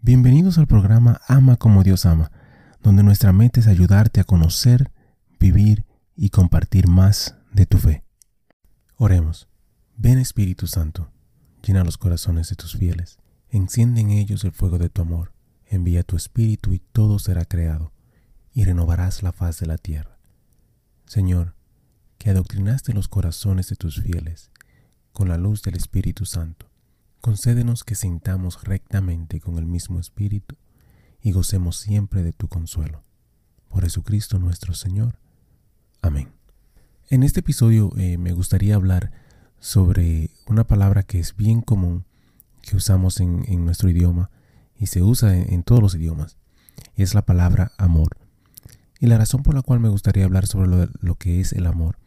Bienvenidos 0.00 0.58
al 0.58 0.68
programa 0.68 1.20
Ama 1.26 1.56
como 1.56 1.82
Dios 1.82 2.06
ama, 2.06 2.30
donde 2.84 3.02
nuestra 3.02 3.32
meta 3.32 3.58
es 3.58 3.66
ayudarte 3.66 4.20
a 4.20 4.24
conocer, 4.24 4.92
vivir 5.40 5.84
y 6.14 6.30
compartir 6.30 6.86
más 6.86 7.34
de 7.52 7.66
tu 7.66 7.78
fe. 7.78 8.04
Oremos. 8.96 9.48
Ven 9.96 10.20
Espíritu 10.20 10.68
Santo, 10.68 11.10
llena 11.64 11.82
los 11.82 11.98
corazones 11.98 12.48
de 12.48 12.54
tus 12.54 12.76
fieles, 12.76 13.18
enciende 13.48 14.00
en 14.00 14.10
ellos 14.10 14.44
el 14.44 14.52
fuego 14.52 14.78
de 14.78 14.88
tu 14.88 15.02
amor, 15.02 15.32
envía 15.66 16.04
tu 16.04 16.16
Espíritu 16.16 16.72
y 16.72 16.78
todo 16.78 17.18
será 17.18 17.44
creado, 17.44 17.92
y 18.52 18.62
renovarás 18.62 19.24
la 19.24 19.32
faz 19.32 19.58
de 19.58 19.66
la 19.66 19.78
tierra. 19.78 20.20
Señor, 21.06 21.56
que 22.18 22.30
adoctrinaste 22.30 22.94
los 22.94 23.08
corazones 23.08 23.68
de 23.68 23.74
tus 23.74 24.00
fieles 24.00 24.52
con 25.12 25.28
la 25.28 25.38
luz 25.38 25.62
del 25.62 25.74
Espíritu 25.74 26.24
Santo 26.24 26.67
Concédenos 27.20 27.82
que 27.82 27.96
sintamos 27.96 28.62
rectamente 28.62 29.40
con 29.40 29.58
el 29.58 29.66
mismo 29.66 29.98
espíritu 29.98 30.56
y 31.20 31.32
gocemos 31.32 31.76
siempre 31.76 32.22
de 32.22 32.32
tu 32.32 32.46
consuelo. 32.48 33.02
Por 33.68 33.82
Jesucristo 33.82 34.38
nuestro 34.38 34.72
Señor. 34.72 35.18
Amén. 36.00 36.30
En 37.10 37.24
este 37.24 37.40
episodio 37.40 37.92
eh, 37.96 38.18
me 38.18 38.32
gustaría 38.32 38.76
hablar 38.76 39.10
sobre 39.58 40.30
una 40.46 40.64
palabra 40.64 41.02
que 41.02 41.18
es 41.18 41.34
bien 41.34 41.60
común 41.60 42.04
que 42.62 42.76
usamos 42.76 43.18
en, 43.18 43.64
nuestro 43.64 43.90
idioma 43.90 44.30
y 44.76 44.86
se 44.86 45.02
usa 45.02 45.36
en, 45.36 45.62
todos 45.64 45.82
los 45.82 45.94
idiomas. 45.96 46.36
Y 46.94 47.02
es 47.02 47.14
la 47.14 47.22
palabra 47.22 47.72
amor. 47.78 48.16
Y 49.00 49.06
la 49.06 49.18
razón 49.18 49.42
por 49.42 49.54
la 49.54 49.62
cual 49.62 49.80
me 49.80 49.88
gustaría 49.88 50.24
hablar 50.24 50.46
sobre 50.46 50.88
lo 51.00 51.14
que 51.16 51.40
es 51.40 51.52
el 51.52 51.66
amor 51.66 51.98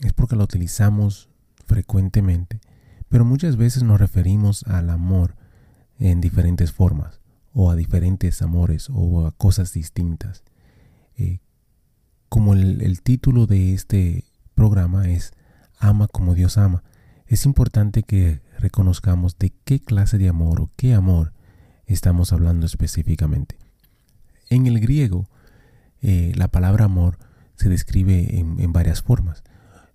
es 0.00 0.14
porque 0.14 0.36
lo 0.36 0.44
utilizamos 0.44 1.28
frecuentemente 1.66 2.60
pero 3.10 3.24
muchas 3.24 3.56
veces 3.56 3.82
nos 3.82 4.00
referimos 4.00 4.62
al 4.68 4.88
amor 4.88 5.34
en 5.98 6.22
diferentes 6.22 6.72
formas, 6.72 7.20
o 7.52 7.70
a 7.70 7.76
diferentes 7.76 8.40
amores, 8.40 8.88
o 8.90 9.26
a 9.26 9.32
cosas 9.32 9.72
distintas. 9.72 10.44
Eh, 11.16 11.40
como 12.28 12.54
el, 12.54 13.02
título 13.02 13.46
de 13.46 13.74
este 13.74 14.24
programa 14.54 15.08
es 15.08 15.32
Ama 15.76 16.06
como 16.06 16.34
Dios 16.36 16.56
ama, 16.56 16.84
es 17.26 17.46
importante 17.46 18.04
que 18.04 18.40
reconozcamos 18.58 19.36
de 19.38 19.52
qué 19.64 19.80
clase 19.80 20.16
de 20.16 20.28
amor 20.28 20.60
o 20.60 20.70
qué 20.76 20.94
amor 20.94 21.32
estamos 21.86 22.32
hablando 22.32 22.64
específicamente. 22.64 23.58
En 24.50 24.68
el 24.68 24.78
griego, 24.78 25.28
eh, 26.00 26.32
la 26.36 26.46
palabra 26.48 26.84
amor 26.84 27.18
se 27.56 27.68
describe 27.68 28.38
en, 28.38 28.72
varias 28.72 29.02
formas. 29.02 29.42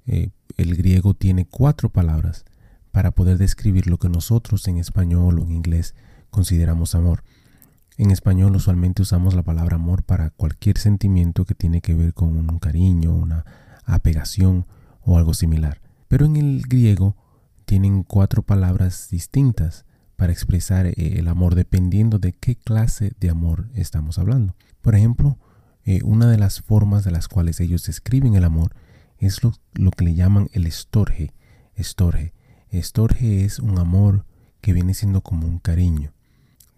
Eh, 0.06 0.31
el 0.58 0.75
griego 0.75 1.14
tiene 1.14 1.47
cuatro 1.47 1.90
palabras 1.90 2.44
para 2.96 3.12
poder 3.12 3.38
describir 3.38 3.88
lo 3.88 3.98
que 3.98 4.08
nosotros 4.08 4.66
en 4.70 4.78
español 4.78 5.38
o 5.38 5.42
en 5.42 5.52
inglés 5.52 5.96
consideramos 6.30 6.96
amor. 6.96 7.26
En 7.98 8.10
español 8.10 8.56
usualmente 8.56 9.02
usamos 9.02 9.34
la 9.34 9.44
palabra 9.44 9.76
amor 9.76 10.04
para 10.04 10.30
cualquier 10.30 10.78
sentimiento 10.78 11.44
que 11.44 11.56
tiene 11.56 11.82
que 11.82 11.94
ver 11.94 12.14
con 12.14 12.38
un 12.38 12.58
cariño, 12.58 13.14
una 13.14 13.44
apegación 13.84 14.66
o 15.02 15.18
algo 15.18 15.34
similar. 15.34 15.82
Pero 16.08 16.26
en 16.26 16.38
el 16.38 16.62
griego 16.70 17.18
tienen 17.66 18.04
cuatro 18.04 18.44
palabras 18.44 19.09
distintas 19.12 19.84
para 20.16 20.32
expresar 20.32 20.86
eh, 20.86 20.94
el 20.96 21.28
amor 21.28 21.56
dependiendo 21.56 22.18
de 22.18 22.32
qué 22.32 22.56
clase 22.56 23.12
de 23.20 23.30
amor 23.30 23.68
estamos 23.74 24.20
hablando. 24.20 24.56
Por 24.82 24.96
ejemplo, 24.96 25.38
eh, 25.84 26.00
una 26.06 26.30
de 26.30 26.38
las 26.38 26.62
formas 26.62 27.04
de 27.04 27.12
las 27.12 27.28
cuales 27.28 27.59
ellos 27.59 27.86
describen 27.86 28.36
el 28.36 28.46
amor 28.46 28.74
es 29.18 29.44
lo, 29.44 29.52
lo 29.74 29.92
que 29.92 30.06
le 30.06 30.16
llaman 30.16 30.48
el 30.54 30.66
estorge. 30.66 31.34
Estorge 31.76 32.34
Estorge 32.78 33.45
es 33.45 33.59
un 33.59 33.80
amor 33.80 34.26
que 34.59 34.73
viene 34.73 34.94
siendo 34.94 35.22
como 35.22 35.48
un 35.48 35.59
cariño. 35.59 36.12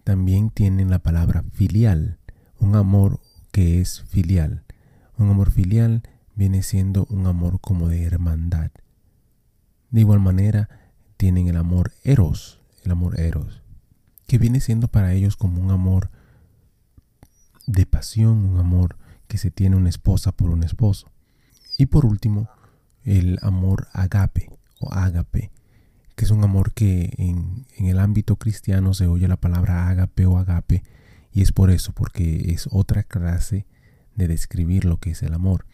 También 0.04 0.50
tienen 0.50 0.90
la 0.90 1.00
palabra 1.00 1.42
filial, 1.52 2.18
un 2.60 2.76
amor 2.76 3.20
que 3.50 3.80
es 3.80 4.04
filial. 4.08 4.64
Un 5.16 5.30
amor 5.30 5.50
filial 5.50 6.02
viene 6.36 6.62
siendo 6.62 7.06
un 7.10 7.26
amor 7.26 7.60
como 7.60 7.88
de 7.88 8.04
hermandad. 8.04 8.70
De 9.90 10.02
igual 10.02 10.20
manera, 10.20 10.68
tienen 11.16 11.48
el 11.48 11.56
amor 11.56 11.92
eros, 12.04 12.60
el 12.84 12.92
amor 12.92 13.18
eros, 13.18 13.62
que 14.28 14.38
viene 14.38 14.60
siendo 14.60 14.86
para 14.86 15.14
ellos 15.14 15.36
como 15.36 15.60
un 15.60 15.72
amor 15.72 16.10
de 17.66 17.86
pasión, 17.86 18.44
un 18.44 18.60
amor 18.60 18.96
que 19.26 19.36
se 19.36 19.50
tiene 19.50 19.74
una 19.74 19.88
esposa 19.88 20.30
por 20.30 20.50
un 20.50 20.62
esposo. 20.62 21.10
Y 21.76 21.86
por 21.86 22.06
último, 22.06 22.48
el 23.02 23.38
amor 23.42 23.88
agape 23.92 24.48
o 24.78 24.92
ágape, 24.92 25.50
que 26.18 26.24
es 26.24 26.32
un 26.32 26.42
amor 26.42 26.72
que 26.72 27.14
en, 27.16 27.64
el 27.78 28.00
ámbito 28.00 28.34
cristiano 28.34 28.92
se 28.92 29.06
oye 29.06 29.28
la 29.28 29.36
palabra 29.36 29.88
agape 29.88 30.26
o 30.26 30.36
agape, 30.36 30.82
y 31.32 31.42
es 31.42 31.52
por 31.52 31.70
eso, 31.70 31.92
porque 31.92 32.50
es 32.52 32.68
otra 32.72 33.04
clase 33.04 33.66
de 34.16 34.26
describir 34.26 34.84
lo 34.84 34.96
que 34.98 35.12
es 35.12 35.22
el 35.22 35.32
amor. 35.32 35.64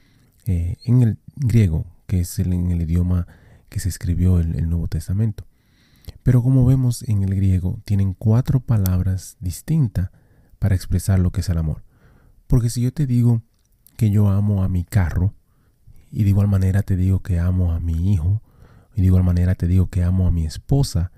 Eh, 0.44 0.76
en 0.84 1.00
el 1.00 1.18
griego, 1.34 1.86
que 2.06 2.20
es 2.20 2.38
el, 2.38 2.52
en 2.52 2.70
el 2.70 2.82
idioma 2.82 3.26
que 3.70 3.80
se 3.80 3.88
escribió 3.88 4.38
el, 4.38 4.54
el 4.56 4.68
Nuevo 4.68 4.86
Testamento. 4.86 5.46
Pero 6.22 6.42
como 6.42 6.66
vemos 6.66 7.08
en 7.08 7.22
el 7.22 7.34
griego, 7.34 7.80
tienen 7.86 8.12
cuatro 8.12 8.60
palabras 8.60 9.38
distintas 9.40 10.10
para 10.58 10.74
expresar 10.74 11.20
lo 11.20 11.30
que 11.30 11.40
es 11.40 11.48
el 11.48 11.56
amor. 11.56 11.84
Porque 12.48 12.68
si 12.68 12.82
yo 12.82 12.92
te 12.92 13.06
digo 13.06 13.40
que 13.96 14.10
yo 14.10 14.28
amo 14.28 14.62
a 14.62 14.68
mi 14.68 14.84
carro, 14.84 15.32
y 16.12 16.24
de 16.24 16.28
igual 16.28 16.48
manera 16.48 16.82
te 16.82 16.96
digo 16.96 17.20
que 17.20 17.38
amo 17.38 17.72
a 17.72 17.80
mi 17.80 18.12
hijo, 18.12 18.42
y 18.94 19.00
de 19.00 19.06
igual 19.06 19.24
manera 19.24 19.54
te 19.54 19.66
digo 19.66 19.88
que 19.88 20.02
amo 20.02 20.26
a 20.26 20.30
mi 20.30 20.44
esposa. 20.44 21.12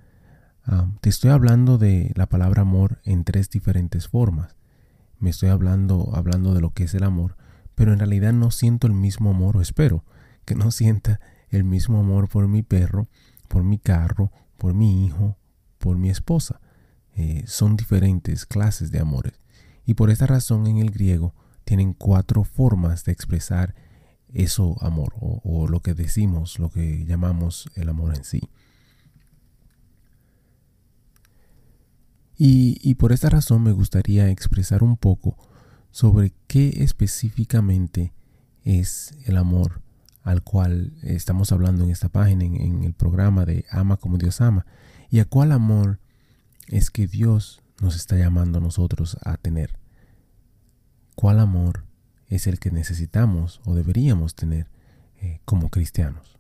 te 1.01 1.09
estoy 1.09 1.31
hablando 1.31 1.79
de 1.79 2.13
la 2.15 2.27
palabra 2.27 2.63
amor 2.63 3.01
en 3.05 3.25
tres 3.25 3.51
diferentes 3.51 4.09
formas. 4.09 4.57
Me 5.19 5.31
estoy 5.31 5.49
hablando, 5.49 6.11
hablando 6.15 6.55
de 6.55 6.61
lo 6.61 6.71
que 6.71 6.85
es 6.85 6.95
el 6.95 7.05
amor, 7.05 7.37
pero 7.75 7.93
en 7.93 7.99
realidad 7.99 8.33
no 8.33 8.51
siento 8.51 8.87
el 8.87 8.93
mismo 8.93 9.31
amor, 9.31 9.57
o 9.57 9.61
espero 9.61 10.05
que 10.45 10.55
no 10.55 10.71
sienta 10.73 11.21
el 11.51 11.65
mismo 11.65 12.01
amor 12.01 12.29
por 12.29 12.49
mi 12.49 12.63
perro, 12.63 13.09
por 13.49 13.63
mi 13.63 13.79
carro, 13.79 14.33
por 14.59 14.75
mi 14.75 15.07
hijo, 15.07 15.37
por 15.79 15.97
mi 15.97 16.11
esposa. 16.11 16.61
Eh, 17.15 17.45
son 17.47 17.77
diferentes 17.77 18.45
clases 18.45 18.91
de 18.91 19.01
amores. 19.01 19.41
Y 19.85 19.95
por 19.95 20.11
esta 20.11 20.27
razón 20.27 20.67
en 20.67 20.79
el 20.79 20.91
griego 20.91 21.35
tienen 21.65 21.93
cuatro 21.93 22.45
formas 22.45 23.05
de 23.05 23.13
expresar 23.13 23.75
eso 24.33 24.77
amor 24.81 25.15
o, 25.21 25.69
lo 25.69 25.81
que 25.81 25.95
decimos, 25.95 26.59
lo 26.59 26.71
que 26.71 27.05
llamamos 27.07 27.69
el 27.75 27.89
amor 27.89 28.17
en 28.17 28.25
sí. 28.25 28.41
Y, 32.39 32.79
y, 32.83 32.95
por 32.97 33.13
esta 33.13 33.31
razón 33.31 33.63
me 33.63 33.73
gustaría 33.73 34.29
expresar 34.29 34.83
un 34.83 34.99
poco 34.99 35.39
sobre 35.91 36.35
qué 36.47 36.83
específicamente 36.83 38.13
es 38.63 39.15
el 39.25 39.39
amor 39.39 39.81
al 40.23 40.43
cual 40.43 40.93
estamos 41.03 41.51
hablando 41.53 41.85
en 41.85 41.91
esta 41.91 42.11
página, 42.11 42.45
en, 42.45 42.57
en, 42.57 42.85
el 42.85 42.93
programa 42.93 43.47
de 43.47 43.65
Ama 43.71 43.97
como 43.97 44.19
Dios 44.19 44.41
ama, 44.41 44.67
y 45.09 45.21
a 45.21 45.25
cuál 45.25 45.53
amor 45.53 46.01
es 46.67 46.91
que 46.91 47.07
Dios 47.07 47.63
nos 47.81 47.97
está 47.97 48.17
llamando 48.17 48.59
a 48.59 48.61
nosotros 48.61 49.17
a 49.25 49.37
tener. 49.37 49.79
¿Cuál 51.15 51.41
amor 51.41 51.87
es 52.29 52.47
el 52.47 52.59
que 52.59 52.71
necesitamos 52.71 53.61
o 53.65 53.75
deberíamos 53.75 54.35
tener 54.35 54.69
eh, 55.21 55.41
como 55.45 55.71
cristianos. 55.71 56.39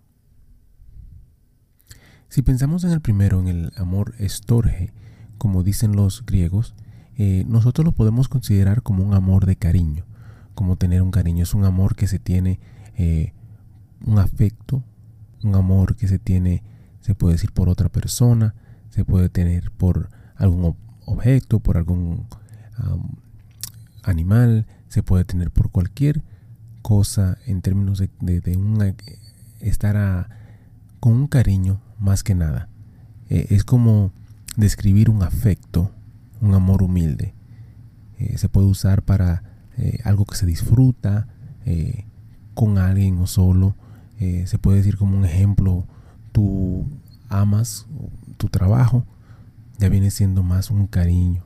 Si 2.28 2.42
pensamos 2.42 2.84
en 2.84 2.90
el 2.90 3.00
primero, 3.00 3.40
en 3.40 3.48
el 3.48 3.72
amor 3.76 4.14
estorge, 4.18 4.92
como 5.38 5.62
dicen 5.62 5.94
los 5.94 6.24
griegos, 6.26 6.74
eh, 7.16 7.44
nosotros 7.48 7.84
lo 7.84 7.92
podemos 7.92 8.28
considerar 8.28 8.82
como 8.82 9.04
un 9.04 9.14
amor 9.14 9.46
de 9.46 9.56
cariño, 9.56 10.04
como 10.54 10.76
tener 10.76 11.02
un 11.02 11.10
cariño. 11.10 11.44
Es 11.44 11.54
un 11.54 11.64
amor 11.64 11.94
que 11.94 12.08
se 12.08 12.18
tiene 12.18 12.58
eh, 12.96 13.32
un 14.04 14.18
afecto, 14.18 14.82
un 15.42 15.54
amor 15.54 15.96
que 15.96 16.08
se 16.08 16.18
tiene, 16.18 16.62
se 17.00 17.14
puede 17.14 17.34
decir 17.34 17.52
por 17.52 17.68
otra 17.68 17.88
persona, 17.88 18.54
se 18.90 19.04
puede 19.04 19.28
tener 19.28 19.70
por 19.70 20.10
algún 20.34 20.76
objeto, 21.06 21.60
por 21.60 21.76
algún 21.76 22.26
animal, 24.02 24.66
se 24.88 25.02
puede 25.02 25.24
tener 25.24 25.50
por 25.50 25.70
cualquier 25.70 26.22
cosa 26.82 27.38
en 27.46 27.62
términos 27.62 27.98
de, 27.98 28.08
de, 28.20 28.94
estar 29.60 30.28
con 31.00 31.14
un 31.14 31.26
cariño 31.26 31.80
más 31.98 32.22
que 32.22 32.34
nada. 32.34 32.68
Eh, 33.28 33.48
es 33.50 33.64
como 33.64 34.12
describir 34.56 35.10
un 35.10 35.22
afecto, 35.22 35.90
un 36.40 36.54
amor 36.54 36.82
humilde. 36.82 37.34
Eh, 38.18 38.38
se 38.38 38.48
puede 38.48 38.68
usar 38.68 39.02
para 39.02 39.42
eh, 39.78 39.98
algo 40.04 40.24
que 40.24 40.36
se 40.36 40.46
disfruta 40.46 41.26
con 42.54 42.78
alguien 42.78 43.18
o 43.18 43.26
solo. 43.26 43.74
se 44.18 44.56
puede 44.58 44.78
decir 44.78 44.96
como 44.96 45.18
un 45.18 45.24
ejemplo, 45.24 45.84
tú 46.30 46.86
amas 47.28 47.86
tu 48.36 48.48
trabajo, 48.48 49.04
ya 49.80 49.88
viene 49.88 50.12
siendo 50.12 50.44
más 50.44 50.70
un 50.70 50.86
cariño. 50.86 51.42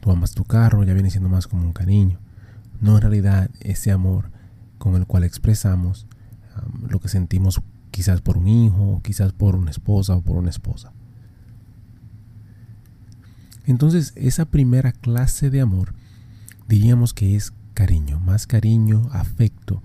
Tú 0.00 0.10
amas 0.10 0.32
tu 0.32 0.42
carro, 0.42 0.82
ya 0.82 0.92
viene 0.92 1.10
siendo 1.10 1.28
más 1.28 1.46
como 1.46 1.62
un 1.62 1.72
cariño 1.72 2.18
no 2.80 2.96
en 2.96 3.02
realidad 3.02 3.50
ese 3.60 3.90
amor 3.90 4.30
con 4.78 4.94
el 4.94 5.06
cual 5.06 5.24
expresamos 5.24 6.06
lo 6.88 7.00
que 7.00 7.08
sentimos 7.08 7.60
quizás 7.90 8.20
por 8.20 8.38
un 8.38 8.48
hijo, 8.48 9.00
quizás 9.02 9.32
por 9.32 9.56
una 9.56 9.70
esposa 9.70 10.14
o 10.14 10.22
por 10.22 10.36
una 10.36 10.50
esposa. 10.50 10.92
Entonces, 13.66 14.12
esa 14.16 14.46
primera 14.46 14.92
clase 14.92 15.50
de 15.50 15.60
amor 15.60 15.94
diríamos 16.68 17.12
que 17.12 17.36
es 17.36 17.52
cariño, 17.74 18.18
más 18.20 18.46
cariño, 18.46 19.08
afecto 19.12 19.82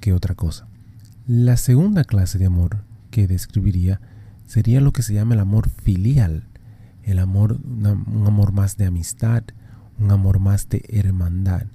que 0.00 0.12
otra 0.12 0.34
cosa. 0.34 0.66
La 1.26 1.56
segunda 1.56 2.04
clase 2.04 2.38
de 2.38 2.46
amor 2.46 2.84
que 3.10 3.26
describiría 3.26 4.00
sería 4.46 4.80
lo 4.80 4.92
que 4.92 5.02
se 5.02 5.14
llama 5.14 5.34
el 5.34 5.40
amor 5.40 5.68
filial, 5.68 6.44
el 7.02 7.18
amor, 7.18 7.58
un 7.64 8.24
amor 8.26 8.52
más 8.52 8.76
de 8.76 8.86
amistad, 8.86 9.42
un 9.98 10.10
amor 10.10 10.38
más 10.38 10.68
de 10.68 10.84
hermandad. 10.88 11.66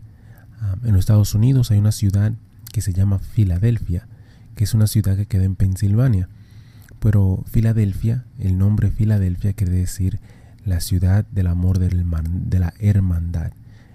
En 0.84 0.92
los 0.92 1.00
Estados 1.00 1.34
Unidos 1.34 1.72
hay 1.72 1.80
una 1.80 1.92
ciudad 1.92 2.34
que 2.72 2.82
se 2.82 2.94
llama 2.94 3.20
Filadelfia, 3.20 4.08
que 4.56 4.64
es 4.64 4.74
una 4.74 4.88
ciudad 4.88 5.16
que 5.16 5.26
queda 5.26 5.44
en 5.44 5.56
Pensilvania. 5.56 6.30
Pero 7.00 7.44
Filadelfia, 7.48 8.26
el 8.40 8.58
nombre 8.58 8.92
Filadelfia 8.92 9.54
quiere 9.54 9.74
decir 9.74 10.20
la 10.66 10.82
ciudad 10.82 11.26
del 11.32 11.48
amor 11.48 11.80
de 11.80 12.60
la 12.60 12.74
hermandad, 12.80 13.52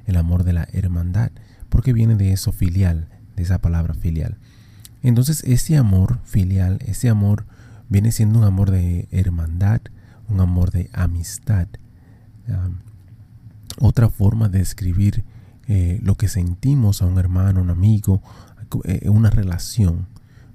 el 0.06 0.16
amor 0.16 0.44
de 0.44 0.54
la 0.54 0.66
hermandad, 0.72 1.30
porque 1.68 1.92
viene 1.92 2.16
de 2.16 2.32
eso 2.32 2.50
filial, 2.50 3.08
de 3.36 3.42
esa 3.42 3.58
palabra 3.58 3.94
filial. 3.94 4.38
Entonces 5.02 5.44
ese 5.44 5.76
amor 5.76 6.18
filial, 6.24 6.78
ese 6.86 7.10
amor 7.10 7.44
viene 7.90 8.10
siendo 8.10 8.38
un 8.38 8.44
amor 8.44 8.70
de 8.70 9.06
hermandad, 9.10 9.82
un 10.28 10.40
amor 10.40 10.70
de 10.70 10.88
amistad. 10.92 11.68
otra 13.78 14.08
forma 14.08 14.48
de 14.48 14.60
describir 14.60 15.24
eh, 15.68 16.00
lo 16.02 16.14
que 16.16 16.28
sentimos 16.28 17.02
a 17.02 17.06
un 17.06 17.18
hermano, 17.18 17.62
un 17.62 17.70
amigo, 17.70 18.22
eh, 18.84 19.08
una 19.08 19.30
relación. 19.30 20.06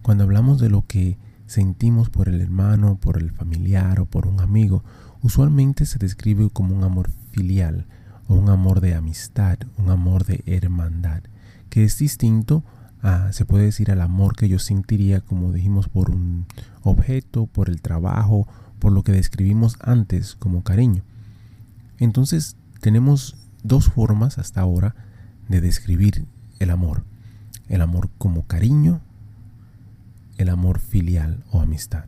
Cuando 0.01 0.23
hablamos 0.23 0.59
de 0.59 0.69
lo 0.69 0.85
que 0.85 1.17
sentimos 1.47 2.09
por 2.09 2.29
el 2.29 2.41
hermano, 2.41 2.97
por 3.01 3.17
el 3.17 3.31
familiar 3.31 3.99
o 3.99 4.05
por 4.05 4.27
un 4.27 4.39
amigo, 4.39 4.83
usualmente 5.21 5.85
se 5.85 5.97
describe 5.97 6.49
como 6.51 6.75
un 6.75 6.83
amor 6.83 7.09
filial 7.31 7.87
o 8.27 8.35
un 8.35 8.49
amor 8.49 8.81
de 8.81 8.93
amistad, 8.93 9.57
un 9.77 9.89
amor 9.89 10.25
de 10.25 10.43
hermandad, 10.45 11.23
que 11.69 11.83
es 11.83 11.97
distinto 11.97 12.63
a, 13.01 13.31
se 13.33 13.45
puede 13.45 13.65
decir, 13.65 13.91
al 13.91 14.01
amor 14.01 14.35
que 14.35 14.47
yo 14.47 14.59
sentiría, 14.59 15.21
como 15.21 15.51
dijimos, 15.51 15.89
por 15.89 16.11
un 16.11 16.45
objeto, 16.83 17.47
por 17.47 17.69
el 17.69 17.81
trabajo, 17.81 18.47
por 18.77 18.91
lo 18.91 19.03
que 19.03 19.11
describimos 19.11 19.77
antes 19.81 20.35
como 20.35 20.63
cariño. 20.63 21.03
Entonces, 21.97 22.55
tenemos 22.81 23.35
dos 23.63 23.89
formas 23.89 24.37
hasta 24.37 24.61
ahora 24.61 24.95
de 25.47 25.61
describir 25.61 26.25
el 26.59 26.69
amor. 26.69 27.03
El 27.67 27.81
amor 27.81 28.09
como 28.17 28.47
cariño, 28.47 29.01
el 30.37 30.49
amor 30.49 30.79
filial 30.79 31.43
o 31.51 31.61
amistad. 31.61 32.05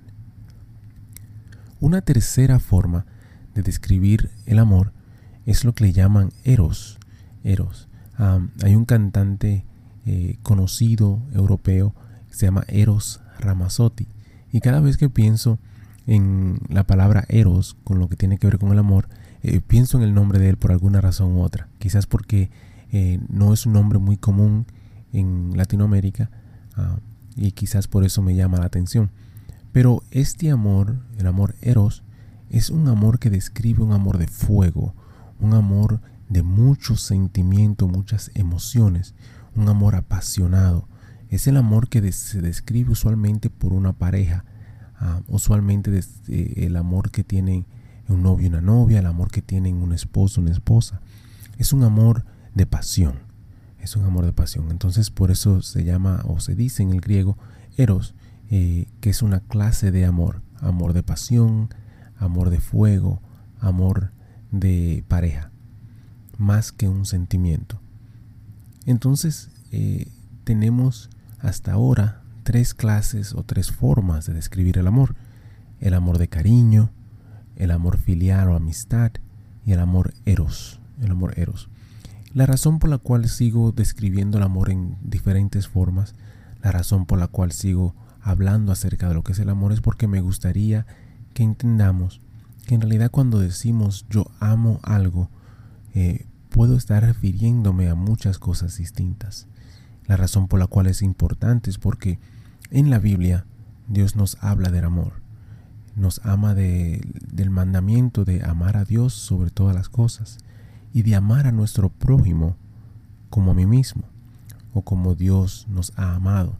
Una 1.79 2.01
tercera 2.01 2.59
forma 2.59 3.05
de 3.53 3.63
describir 3.63 4.29
el 4.45 4.59
amor 4.59 4.93
es 5.45 5.65
lo 5.65 5.73
que 5.73 5.85
le 5.85 5.93
llaman 5.93 6.31
eros. 6.43 6.99
Eros. 7.43 7.89
hay 8.17 8.75
un 8.75 8.85
cantante 8.85 9.65
eh, 10.05 10.37
conocido 10.43 11.21
europeo 11.33 11.95
que 12.29 12.35
se 12.35 12.45
llama 12.45 12.63
Eros 12.67 13.21
Ramazzotti. 13.39 14.07
Y 14.51 14.59
cada 14.59 14.79
vez 14.79 14.97
que 14.97 15.09
pienso 15.09 15.59
en 16.07 16.59
la 16.69 16.83
palabra 16.85 17.25
eros, 17.29 17.75
con 17.83 17.99
lo 17.99 18.09
que 18.09 18.15
tiene 18.15 18.37
que 18.37 18.47
ver 18.47 18.59
con 18.59 18.71
el 18.71 18.79
amor, 18.79 19.07
eh, 19.43 19.61
pienso 19.61 19.97
en 19.97 20.03
el 20.03 20.13
nombre 20.13 20.39
de 20.39 20.49
él 20.49 20.57
por 20.57 20.71
alguna 20.71 21.01
razón 21.01 21.33
u 21.33 21.41
otra. 21.41 21.67
Quizás 21.79 22.05
porque 22.05 22.51
eh, 22.91 23.19
no 23.29 23.53
es 23.53 23.65
un 23.65 23.73
nombre 23.73 23.99
muy 23.99 24.17
común 24.17 24.65
en 25.13 25.51
Latinoamérica 25.55 26.29
ah, 26.75 26.99
y 27.35 27.51
quizás 27.51 27.87
por 27.87 28.03
eso 28.03 28.21
me 28.21 28.35
llama 28.35 28.59
la 28.59 28.65
atención. 28.65 29.11
Pero 29.71 30.03
este 30.11 30.51
amor, 30.51 30.97
el 31.17 31.27
amor 31.27 31.55
eros, 31.61 32.03
es 32.49 32.69
un 32.69 32.87
amor 32.87 33.19
que 33.19 33.29
describe 33.29 33.81
un 33.81 33.93
amor 33.93 34.17
de 34.17 34.27
fuego, 34.27 34.93
un 35.39 35.53
amor 35.53 36.01
de 36.27 36.43
mucho 36.43 36.97
sentimiento, 36.97 37.87
muchas 37.87 38.31
emociones, 38.35 39.15
un 39.55 39.69
amor 39.69 39.95
apasionado. 39.95 40.87
Es 41.29 41.47
el 41.47 41.55
amor 41.55 41.87
que 41.87 42.11
se 42.11 42.41
describe 42.41 42.91
usualmente 42.91 43.49
por 43.49 43.71
una 43.73 43.93
pareja, 43.93 44.43
ah, 44.99 45.21
usualmente 45.27 45.97
eh, 46.27 46.53
el 46.57 46.75
amor 46.75 47.09
que 47.09 47.23
tiene 47.23 47.65
un 48.11 48.23
novio 48.23 48.45
y 48.45 48.49
una 48.49 48.61
novia, 48.61 48.99
el 48.99 49.05
amor 49.05 49.31
que 49.31 49.41
tienen 49.41 49.77
un 49.77 49.93
esposo, 49.93 50.41
una 50.41 50.51
esposa. 50.51 51.01
Es 51.57 51.73
un 51.73 51.83
amor 51.83 52.25
de 52.53 52.65
pasión, 52.65 53.19
es 53.79 53.95
un 53.95 54.05
amor 54.05 54.25
de 54.25 54.33
pasión. 54.33 54.71
Entonces 54.71 55.09
por 55.09 55.31
eso 55.31 55.61
se 55.61 55.83
llama 55.83 56.23
o 56.25 56.39
se 56.39 56.55
dice 56.55 56.83
en 56.83 56.91
el 56.91 57.01
griego 57.01 57.37
eros, 57.77 58.13
eh, 58.49 58.87
que 58.99 59.09
es 59.09 59.21
una 59.21 59.39
clase 59.39 59.91
de 59.91 60.05
amor, 60.05 60.41
amor 60.59 60.93
de 60.93 61.03
pasión, 61.03 61.69
amor 62.17 62.49
de 62.49 62.59
fuego, 62.59 63.21
amor 63.59 64.11
de 64.51 65.03
pareja, 65.07 65.51
más 66.37 66.71
que 66.71 66.89
un 66.89 67.05
sentimiento. 67.05 67.79
Entonces 68.85 69.49
eh, 69.71 70.07
tenemos 70.43 71.09
hasta 71.39 71.73
ahora 71.73 72.21
tres 72.43 72.73
clases 72.73 73.33
o 73.33 73.43
tres 73.43 73.71
formas 73.71 74.25
de 74.25 74.33
describir 74.33 74.77
el 74.77 74.87
amor. 74.87 75.15
El 75.79 75.93
amor 75.93 76.17
de 76.17 76.27
cariño, 76.27 76.91
el 77.61 77.69
amor 77.69 77.99
filial 77.99 78.49
o 78.49 78.55
amistad 78.55 79.11
y 79.65 79.71
el 79.71 79.79
amor 79.79 80.15
eros. 80.25 80.79
El 80.99 81.11
amor 81.11 81.37
eros. 81.37 81.69
La 82.33 82.47
razón 82.47 82.79
por 82.79 82.89
la 82.89 82.97
cual 82.97 83.29
sigo 83.29 83.71
describiendo 83.71 84.39
el 84.39 84.43
amor 84.43 84.71
en 84.71 84.97
diferentes 85.03 85.67
formas, 85.67 86.15
la 86.63 86.71
razón 86.71 87.05
por 87.05 87.19
la 87.19 87.27
cual 87.27 87.51
sigo 87.51 87.93
hablando 88.19 88.71
acerca 88.71 89.07
de 89.07 89.13
lo 89.13 89.23
que 89.23 89.33
es 89.33 89.39
el 89.39 89.49
amor 89.49 89.73
es 89.73 89.81
porque 89.81 90.07
me 90.07 90.21
gustaría 90.21 90.87
que 91.35 91.43
entendamos 91.43 92.19
que 92.65 92.75
en 92.75 92.81
realidad 92.81 93.11
cuando 93.11 93.39
decimos 93.39 94.07
yo 94.09 94.25
amo 94.39 94.79
algo, 94.81 95.29
eh, 95.93 96.25
puedo 96.49 96.75
estar 96.75 97.03
refiriéndome 97.03 97.89
a 97.89 97.95
muchas 97.95 98.39
cosas 98.39 98.77
distintas. 98.77 99.47
La 100.07 100.17
razón 100.17 100.47
por 100.47 100.59
la 100.59 100.67
cual 100.67 100.87
es 100.87 101.03
importante 101.03 101.69
es 101.69 101.77
porque 101.77 102.19
en 102.71 102.89
la 102.89 102.97
Biblia 102.97 103.45
Dios 103.87 104.15
nos 104.15 104.37
habla 104.41 104.71
del 104.71 104.85
amor. 104.85 105.20
Nos 105.95 106.21
ama 106.23 106.53
del 106.53 107.49
mandamiento 107.49 108.25
de 108.25 108.43
amar 108.43 108.77
a 108.77 108.85
Dios 108.85 109.13
sobre 109.13 109.49
todas 109.49 109.75
las 109.75 109.89
cosas 109.89 110.37
y 110.93 111.03
de 111.03 111.15
amar 111.15 111.47
a 111.47 111.51
nuestro 111.51 111.89
prójimo 111.89 112.55
como 113.29 113.51
a 113.51 113.53
mí 113.53 113.65
mismo 113.65 114.03
o 114.73 114.83
como 114.83 115.15
Dios 115.15 115.67
nos 115.69 115.93
ha 115.97 116.15
amado. 116.15 116.57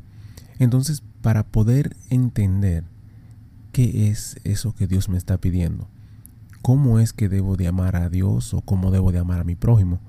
Entonces, 0.60 1.04
para 1.22 1.44
poder 1.44 1.96
entender 2.10 2.84
qué 3.72 4.10
es 4.10 4.40
eso 4.44 4.74
que 4.74 4.88
Dios 4.88 5.10
me 5.10 5.18
está 5.18 5.38
pidiendo, 5.38 5.88
cómo 6.62 7.00
es 7.00 7.14
que 7.14 7.30
debo 7.30 7.56
de 7.58 7.68
amar 7.68 7.96
a 7.96 8.10
Dios 8.10 8.54
o 8.54 8.62
cómo 8.62 8.92
debo 8.92 9.12
de 9.12 9.20
amar 9.20 9.40
a 9.40 9.46
mi 9.46 9.56
prójimo, 9.56 10.00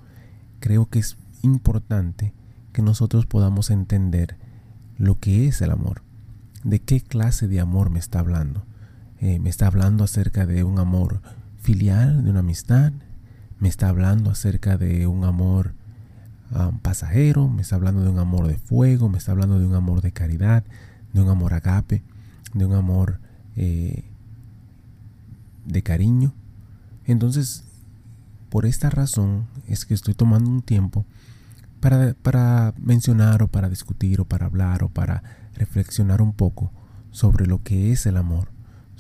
creo 0.61 0.87
que 0.87 0.99
es 0.99 1.17
importante 1.43 2.35
que 2.73 2.83
nosotros 2.83 3.27
podamos 3.27 3.71
entender 3.71 4.37
lo 4.99 5.19
que 5.19 5.49
es 5.49 5.61
el 5.63 5.71
amor, 5.71 6.03
de 6.65 6.81
qué 6.81 7.01
clase 7.01 7.49
de 7.49 7.61
amor 7.61 7.91
me 7.91 7.99
está 7.99 8.21
hablando. 8.21 8.65
Eh, 9.23 9.39
me 9.39 9.51
está 9.51 9.69
hablando 9.69 10.03
acerca 10.03 10.47
de 10.47 10.65
un 10.65 10.81
amor 10.81 11.23
filial, 11.61 12.25
de 12.25 12.31
una 12.31 12.41
amistad, 12.41 12.93
me 13.61 13.69
está 13.69 13.89
hablando 13.89 14.31
acerca 14.31 14.77
de 14.77 15.07
un 15.07 15.23
amor 15.23 15.75
um, 16.51 16.81
pasajero, 16.81 17.49
me 17.49 17.63
está 17.63 17.77
hablando 17.77 18.03
de 18.03 18.11
un 18.11 18.19
amor 18.19 18.49
de 18.49 18.59
fuego, 18.59 19.09
me 19.09 19.19
está 19.19 19.31
hablando 19.31 19.61
de 19.61 19.67
un 19.67 19.77
amor 19.77 20.03
de 20.03 20.11
caridad, 20.11 20.65
de 21.13 21.23
un 21.23 21.29
amor 21.29 21.55
agape, 21.55 22.03
de 22.53 22.67
un 22.67 22.73
amor 22.73 23.21
eh, 23.55 24.11
de 25.67 25.83
cariño. 25.85 26.35
Entonces, 27.05 27.63
por 28.49 28.67
esta 28.67 28.91
razón 28.91 29.47
es 29.69 29.85
que 29.85 29.95
estoy 29.95 30.15
tomando 30.15 30.51
un 30.51 30.63
tiempo 30.63 31.07
para, 31.79 32.15
para, 32.15 32.75
mencionar 32.77 33.45
o 33.45 33.47
para 33.47 33.69
discutir 33.69 34.21
o 34.21 34.25
para 34.25 34.47
hablar 34.47 34.83
o 34.83 34.89
para 34.89 35.23
reflexionar 35.55 36.21
un 36.23 36.33
poco 36.33 36.73
sobre 37.13 37.47
lo 37.47 37.63
que 37.63 37.93
es 37.93 38.05
el 38.07 38.17
amor, 38.17 38.52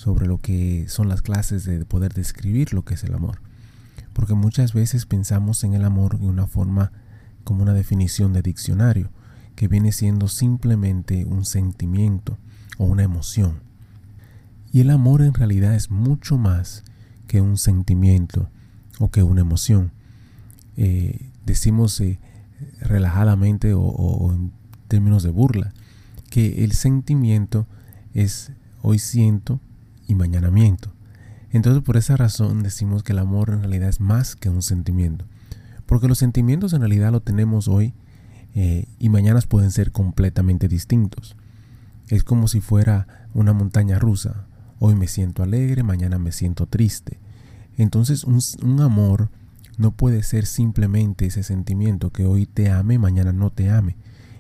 sobre 0.02 0.26
lo 0.26 0.38
que 0.38 0.86
son 0.88 1.08
las 1.08 1.22
clases 1.22 1.64
de 1.64 1.84
poder 1.84 2.12
describir 2.12 2.74
lo 2.74 2.84
que 2.84 2.94
es 2.94 3.04
el 3.04 3.14
amor 3.14 3.38
porque 4.12 4.34
muchas 4.34 4.72
veces 4.72 5.06
pensamos 5.06 5.64
en 5.64 5.74
el 5.74 5.84
amor 5.84 6.18
de 6.18 6.26
una 6.26 6.46
forma 6.46 6.92
como 7.44 7.62
una 7.62 7.74
definición 7.74 8.32
de 8.32 8.42
diccionario, 8.42 9.10
que 9.56 9.68
viene 9.68 9.92
siendo 9.92 10.28
simplemente 10.28 11.24
un 11.24 11.44
sentimiento 11.44 12.38
o 12.78 12.84
una 12.84 13.02
emoción. 13.02 13.60
Y 14.72 14.80
el 14.80 14.90
amor 14.90 15.22
en 15.22 15.34
realidad 15.34 15.74
es 15.74 15.90
mucho 15.90 16.38
más 16.38 16.84
que 17.26 17.40
un 17.40 17.58
sentimiento 17.58 18.50
o 18.98 19.10
que 19.10 19.22
una 19.22 19.40
emoción. 19.40 19.92
Eh, 20.76 21.30
decimos 21.44 22.00
eh, 22.00 22.18
relajadamente 22.80 23.74
o 23.74 24.32
en 24.32 24.52
términos 24.88 25.22
de 25.22 25.30
burla 25.30 25.72
que 26.30 26.64
el 26.64 26.72
sentimiento 26.72 27.66
es 28.14 28.52
hoy 28.80 28.98
siento 28.98 29.60
y 30.12 30.14
mañana 30.14 30.50
miento. 30.50 30.92
Entonces 31.50 31.82
por 31.82 31.96
esa 31.96 32.16
razón 32.16 32.62
decimos 32.62 33.02
que 33.02 33.12
el 33.12 33.18
amor 33.18 33.50
en 33.50 33.60
realidad 33.60 33.88
es 33.88 34.00
más 34.00 34.36
que 34.36 34.48
un 34.48 34.62
sentimiento. 34.62 35.24
Porque 35.86 36.06
los 36.06 36.18
sentimientos 36.18 36.72
en 36.72 36.80
realidad 36.80 37.10
lo 37.12 37.20
tenemos 37.20 37.66
hoy 37.66 37.94
eh, 38.54 38.86
y 38.98 39.08
mañana 39.08 39.40
pueden 39.48 39.70
ser 39.70 39.90
completamente 39.90 40.68
distintos. 40.68 41.36
Es 42.08 42.24
como 42.24 42.46
si 42.46 42.60
fuera 42.60 43.28
una 43.34 43.52
montaña 43.52 43.98
rusa. 43.98 44.46
Hoy 44.78 44.94
me 44.94 45.08
siento 45.08 45.42
alegre, 45.42 45.82
mañana 45.82 46.18
me 46.18 46.32
siento 46.32 46.66
triste. 46.66 47.18
Entonces 47.76 48.24
un, 48.24 48.40
un 48.62 48.80
amor 48.80 49.30
no 49.78 49.92
puede 49.92 50.22
ser 50.22 50.44
simplemente 50.44 51.26
ese 51.26 51.42
sentimiento 51.42 52.10
que 52.10 52.26
hoy 52.26 52.44
te 52.46 52.70
ame, 52.70 52.98
mañana 52.98 53.32
no 53.32 53.50
te 53.50 53.70
ame. 53.70 53.96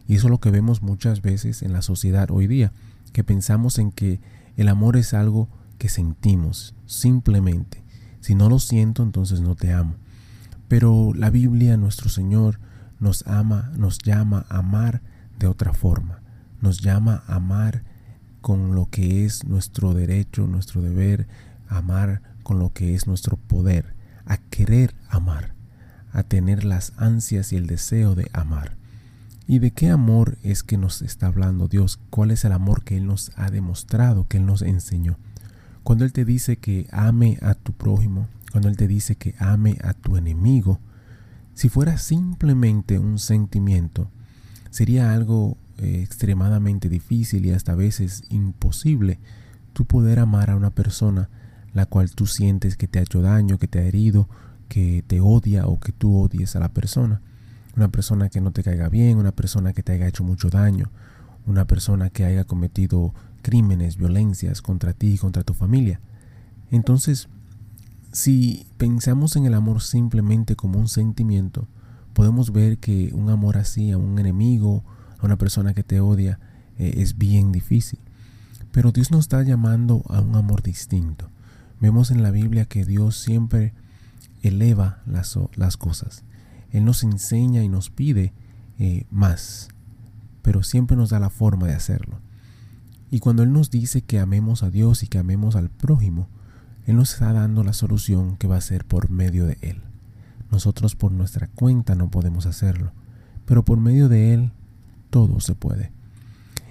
Y 0.06 0.16
eso 0.16 0.26
es 0.26 0.30
lo 0.30 0.40
que 0.40 0.50
vemos 0.50 0.82
muchas 0.82 1.22
veces 1.22 1.62
en 1.62 1.72
la 1.72 1.80
sociedad 1.80 2.30
hoy 2.30 2.46
día, 2.46 2.72
que 3.14 3.24
pensamos 3.24 3.78
en 3.78 3.90
que 3.90 4.20
el 4.56 4.68
amor 4.68 4.96
es 4.96 5.14
algo 5.14 5.48
que 5.82 5.88
sentimos, 5.88 6.76
simplemente. 6.86 7.82
Si 8.20 8.36
no 8.36 8.48
lo 8.48 8.60
siento, 8.60 9.02
entonces 9.02 9.40
no 9.40 9.56
te 9.56 9.72
amo. 9.72 9.96
Pero 10.68 11.12
la 11.12 11.28
Biblia, 11.28 11.76
nuestro 11.76 12.08
Señor, 12.08 12.60
nos 13.00 13.26
ama, 13.26 13.72
nos 13.76 13.98
llama 13.98 14.46
a 14.48 14.58
amar 14.58 15.02
de 15.40 15.48
otra 15.48 15.72
forma. 15.72 16.22
Nos 16.60 16.82
llama 16.82 17.24
a 17.26 17.34
amar 17.34 17.82
con 18.40 18.76
lo 18.76 18.90
que 18.90 19.24
es 19.24 19.44
nuestro 19.44 19.92
derecho, 19.92 20.46
nuestro 20.46 20.82
deber, 20.82 21.26
amar 21.66 22.22
con 22.44 22.60
lo 22.60 22.72
que 22.72 22.94
es 22.94 23.08
nuestro 23.08 23.36
poder, 23.36 23.96
a 24.24 24.36
querer 24.36 24.94
amar, 25.08 25.56
a 26.12 26.22
tener 26.22 26.62
las 26.62 26.92
ansias 26.96 27.52
y 27.52 27.56
el 27.56 27.66
deseo 27.66 28.14
de 28.14 28.30
amar. 28.32 28.76
¿Y 29.48 29.58
de 29.58 29.72
qué 29.72 29.90
amor 29.90 30.38
es 30.44 30.62
que 30.62 30.76
nos 30.78 31.02
está 31.02 31.26
hablando 31.26 31.66
Dios? 31.66 31.98
¿Cuál 32.08 32.30
es 32.30 32.44
el 32.44 32.52
amor 32.52 32.84
que 32.84 32.98
Él 32.98 33.08
nos 33.08 33.32
ha 33.34 33.50
demostrado, 33.50 34.28
que 34.28 34.36
Él 34.36 34.46
nos 34.46 34.62
enseñó? 34.62 35.18
Cuando 35.82 36.04
Él 36.04 36.12
te 36.12 36.24
dice 36.24 36.56
que 36.56 36.86
ame 36.92 37.38
a 37.42 37.54
tu 37.54 37.72
prójimo, 37.72 38.28
cuando 38.50 38.68
Él 38.68 38.76
te 38.76 38.86
dice 38.86 39.16
que 39.16 39.34
ame 39.38 39.78
a 39.82 39.94
tu 39.94 40.16
enemigo, 40.16 40.80
si 41.54 41.68
fuera 41.68 41.98
simplemente 41.98 42.98
un 42.98 43.18
sentimiento, 43.18 44.10
sería 44.70 45.12
algo 45.12 45.56
eh, 45.78 46.00
extremadamente 46.02 46.88
difícil 46.88 47.46
y 47.46 47.50
hasta 47.50 47.72
a 47.72 47.76
veces 47.76 48.24
imposible 48.30 49.18
tú 49.72 49.84
poder 49.84 50.18
amar 50.18 50.50
a 50.50 50.56
una 50.56 50.70
persona 50.70 51.28
la 51.74 51.86
cual 51.86 52.10
tú 52.10 52.26
sientes 52.26 52.76
que 52.76 52.86
te 52.86 52.98
ha 52.98 53.02
hecho 53.02 53.22
daño, 53.22 53.58
que 53.58 53.68
te 53.68 53.78
ha 53.78 53.84
herido, 53.84 54.28
que 54.68 55.04
te 55.06 55.20
odia 55.20 55.66
o 55.66 55.80
que 55.80 55.92
tú 55.92 56.18
odies 56.18 56.54
a 56.56 56.60
la 56.60 56.68
persona. 56.68 57.20
Una 57.76 57.88
persona 57.88 58.28
que 58.28 58.40
no 58.40 58.52
te 58.52 58.62
caiga 58.62 58.88
bien, 58.88 59.18
una 59.18 59.32
persona 59.32 59.72
que 59.72 59.82
te 59.82 59.92
haya 59.92 60.06
hecho 60.06 60.24
mucho 60.24 60.50
daño, 60.50 60.90
una 61.46 61.66
persona 61.66 62.10
que 62.10 62.24
haya 62.24 62.44
cometido 62.44 63.14
crímenes, 63.42 63.96
violencias 63.96 64.62
contra 64.62 64.92
ti 64.92 65.14
y 65.14 65.18
contra 65.18 65.42
tu 65.42 65.54
familia. 65.54 66.00
Entonces, 66.70 67.28
si 68.12 68.66
pensamos 68.76 69.36
en 69.36 69.46
el 69.46 69.54
amor 69.54 69.82
simplemente 69.82 70.56
como 70.56 70.78
un 70.78 70.88
sentimiento, 70.88 71.66
podemos 72.12 72.52
ver 72.52 72.78
que 72.78 73.10
un 73.12 73.30
amor 73.30 73.58
así 73.58 73.90
a 73.90 73.98
un 73.98 74.18
enemigo, 74.18 74.84
a 75.18 75.26
una 75.26 75.36
persona 75.36 75.74
que 75.74 75.82
te 75.82 76.00
odia, 76.00 76.38
eh, 76.78 76.94
es 76.98 77.18
bien 77.18 77.52
difícil. 77.52 77.98
Pero 78.70 78.92
Dios 78.92 79.10
nos 79.10 79.20
está 79.20 79.42
llamando 79.42 80.02
a 80.08 80.20
un 80.20 80.34
amor 80.34 80.62
distinto. 80.62 81.28
Vemos 81.80 82.10
en 82.10 82.22
la 82.22 82.30
Biblia 82.30 82.64
que 82.64 82.84
Dios 82.84 83.16
siempre 83.16 83.74
eleva 84.42 85.02
las, 85.06 85.76
cosas. 85.76 86.24
Él 86.70 86.84
nos 86.84 87.02
enseña 87.02 87.62
y 87.62 87.68
nos 87.68 87.90
pide 87.90 88.32
eh, 88.78 89.06
más, 89.10 89.68
pero 90.42 90.62
siempre 90.62 90.96
nos 90.96 91.10
da 91.10 91.18
la 91.18 91.30
forma 91.30 91.66
de 91.66 91.74
hacerlo. 91.74 92.18
Y 93.12 93.20
cuando 93.20 93.44
Él 93.44 93.52
nos 93.52 93.70
dice 93.70 94.02
que 94.02 94.18
amemos 94.18 94.64
a 94.64 94.70
Dios 94.70 95.04
y 95.04 95.06
que 95.06 95.18
amemos 95.18 95.54
al 95.54 95.70
prójimo, 95.70 96.26
él 96.86 96.96
nos 96.96 97.12
está 97.12 97.32
dando 97.32 97.62
la 97.62 97.72
solución 97.72 98.36
que 98.36 98.48
va 98.48 98.56
a 98.56 98.60
ser 98.60 98.84
por 98.84 99.08
medio 99.08 99.46
de 99.46 99.56
Él. 99.60 99.82
Nosotros 100.50 100.96
por 100.96 101.12
nuestra 101.12 101.46
cuenta 101.46 101.94
no 101.94 102.10
podemos 102.10 102.46
hacerlo, 102.46 102.92
pero 103.46 103.64
por 103.64 103.78
medio 103.78 104.08
de 104.08 104.34
Él 104.34 104.50
todo 105.10 105.40
se 105.40 105.54
puede. 105.54 105.92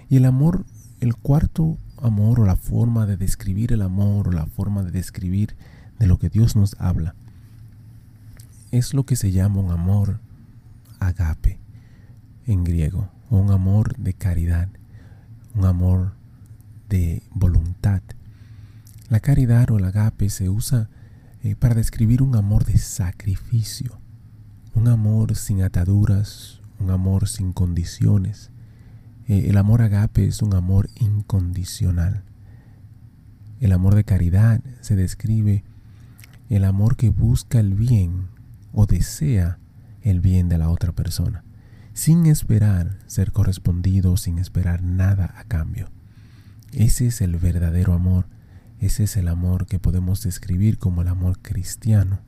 Y 0.10 0.18
el 0.18 0.26
amor, 0.26 0.66
el 1.00 1.16
cuarto 1.16 1.78
amor 2.02 2.42
o 2.42 2.46
la 2.46 2.58
forma 2.58 3.06
de 3.06 3.16
describir 3.16 3.72
el 3.72 3.82
amor 3.82 4.28
o 4.28 4.32
la 4.32 4.48
forma 4.48 4.84
de 4.84 4.92
describir 4.92 5.56
de 5.98 6.08
lo 6.08 6.20
que 6.20 6.30
Dios 6.30 6.56
nos 6.56 6.76
habla, 6.80 7.16
es 8.72 8.94
lo 8.94 9.06
que 9.06 9.16
se 9.16 9.32
llama 9.32 9.62
un 9.62 9.72
amor 9.72 10.20
agape 11.00 11.60
en 12.48 12.64
griego, 12.64 13.10
o 13.30 13.38
un 13.38 13.52
amor 13.52 13.96
de 13.98 14.14
caridad, 14.14 14.68
un 15.56 15.66
amor 15.66 16.21
de 16.92 17.24
voluntad 17.32 18.04
la 19.12 19.20
caridad 19.20 19.70
o 19.72 19.78
el 19.78 19.84
agape 19.84 20.30
se 20.30 20.48
usa 20.48 20.90
eh, 21.44 21.58
para 21.58 21.76
describir 21.76 22.22
un 22.22 22.34
amor 22.38 22.64
de 22.64 22.78
sacrificio, 22.78 24.00
un 24.74 24.88
amor 24.88 25.36
sin 25.36 25.64
ataduras, 25.64 26.62
un 26.80 26.92
amor 26.92 27.28
sin 27.28 27.52
condiciones. 27.52 28.52
Eh, 29.28 29.48
el 29.50 29.58
amor 29.58 29.82
agape 29.82 30.26
es 30.26 30.42
un 30.42 30.56
amor 30.56 30.90
incondicional. 30.98 32.24
El 33.60 33.74
amor 33.74 33.96
de 33.96 34.06
caridad 34.06 34.62
se 34.80 34.96
describe 34.96 35.66
el 36.48 36.64
amor 36.64 36.96
que 36.96 37.10
busca 37.10 37.60
el 37.60 37.74
bien 37.74 38.30
o 38.72 38.86
desea 38.86 39.60
el 40.04 40.22
bien 40.22 40.48
de 40.48 40.58
la 40.58 40.70
otra 40.70 40.94
persona, 40.94 41.44
sin 41.92 42.28
esperar 42.28 43.00
ser 43.08 43.34
correspondido, 43.34 44.16
sin 44.16 44.38
esperar 44.38 44.84
nada 44.84 45.34
a 45.38 45.44
cambio. 45.44 45.90
Ese 46.74 47.08
es 47.08 47.22
el 47.22 47.38
verdadero 47.38 47.94
amor 47.94 48.26
ese 48.82 49.04
es 49.04 49.16
el 49.16 49.28
amor 49.28 49.68
que 49.68 49.78
podemos 49.78 50.24
describir 50.24 50.80
como 50.80 51.04
el 51.04 51.08
amor 51.08 51.38
cristiano, 51.40 52.20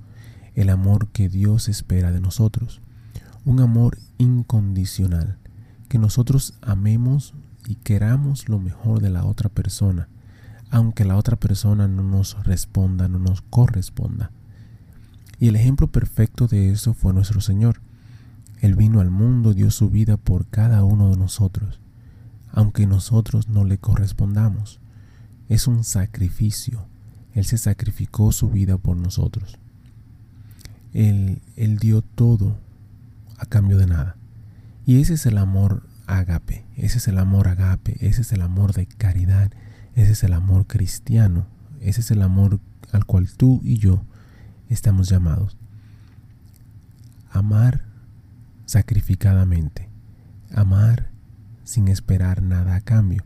el 0.54 0.70
amor 0.70 1.08
que 1.08 1.28
Dios 1.28 1.68
espera 1.68 2.12
de 2.12 2.22
nosotros, 2.22 2.80
un 3.44 3.60
amor 3.60 3.98
incondicional, 4.20 5.40
que 5.90 5.98
nosotros 5.98 6.54
amemos 6.62 7.34
y 7.66 7.74
queramos 7.78 8.50
lo 8.50 8.60
mejor 8.60 9.02
de 9.02 9.10
la 9.10 9.26
otra 9.26 9.50
persona, 9.50 10.10
aunque 10.70 11.06
la 11.06 11.18
otra 11.18 11.38
persona 11.38 11.88
no 11.88 12.04
nos 12.04 12.44
responda, 12.44 13.08
no 13.08 13.18
nos 13.18 13.42
corresponda. 13.42 14.30
Y 15.40 15.48
el 15.48 15.56
ejemplo 15.56 15.92
perfecto 15.92 16.46
de 16.46 16.70
eso 16.70 16.94
fue 16.94 17.14
nuestro 17.14 17.42
Señor. 17.42 17.82
Él 18.62 18.76
vino 18.76 19.00
al 19.00 19.10
mundo, 19.10 19.56
dio 19.56 19.72
su 19.72 19.90
vida 19.90 20.18
por 20.18 20.46
cada 20.46 20.84
uno 20.84 21.10
de 21.10 21.18
nosotros, 21.18 21.82
aunque 22.54 22.88
nosotros 22.88 23.50
no 23.50 23.66
le 23.66 23.80
correspondamos 23.80 24.80
es 25.50 25.68
un 25.68 25.84
sacrificio. 25.84 26.88
Él 27.34 27.46
se 27.46 27.58
sacrificó 27.58 28.32
su 28.32 28.50
vida 28.50 28.78
por 28.78 28.96
nosotros. 28.96 29.58
Él, 30.94 31.42
él 31.56 31.80
dio 31.80 32.02
todo 32.02 32.58
a 33.38 33.46
cambio 33.46 33.78
de 33.78 33.88
nada. 33.88 34.16
Y 34.86 35.02
ese 35.02 35.16
es 35.16 35.26
el 35.26 35.38
amor 35.38 35.84
agape, 36.06 36.66
ese 36.76 37.00
es 37.00 37.08
el 37.08 37.18
amor 37.18 37.48
agape, 37.48 37.98
ese 38.06 38.22
es 38.22 38.32
el 38.34 38.42
amor 38.42 38.74
de 38.74 38.86
caridad, 38.86 39.52
ese 39.96 40.12
es 40.12 40.24
el 40.24 40.34
amor 40.34 40.68
cristiano, 40.68 41.48
ese 41.80 42.02
es 42.02 42.12
el 42.12 42.22
amor 42.22 42.60
al 42.92 43.06
cual 43.06 43.32
tú 43.32 43.62
y 43.64 43.78
yo 43.78 44.04
estamos 44.70 45.10
llamados. 45.10 45.58
Amar 47.32 47.86
sacrificadamente, 48.66 49.90
amar 50.54 51.13
sin 51.64 51.88
esperar 51.88 52.42
nada 52.42 52.76
a 52.76 52.82
cambio, 52.82 53.24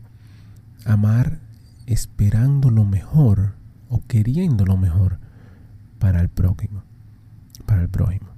amar 0.84 1.40
esperando 1.86 2.70
lo 2.70 2.84
mejor 2.84 3.54
o 3.88 4.02
queriendo 4.06 4.64
lo 4.64 4.76
mejor 4.76 5.18
para 5.98 6.20
el 6.20 6.28
prójimo, 6.28 6.82
para 7.66 7.82
el 7.82 7.88
prójimo. 7.88 8.28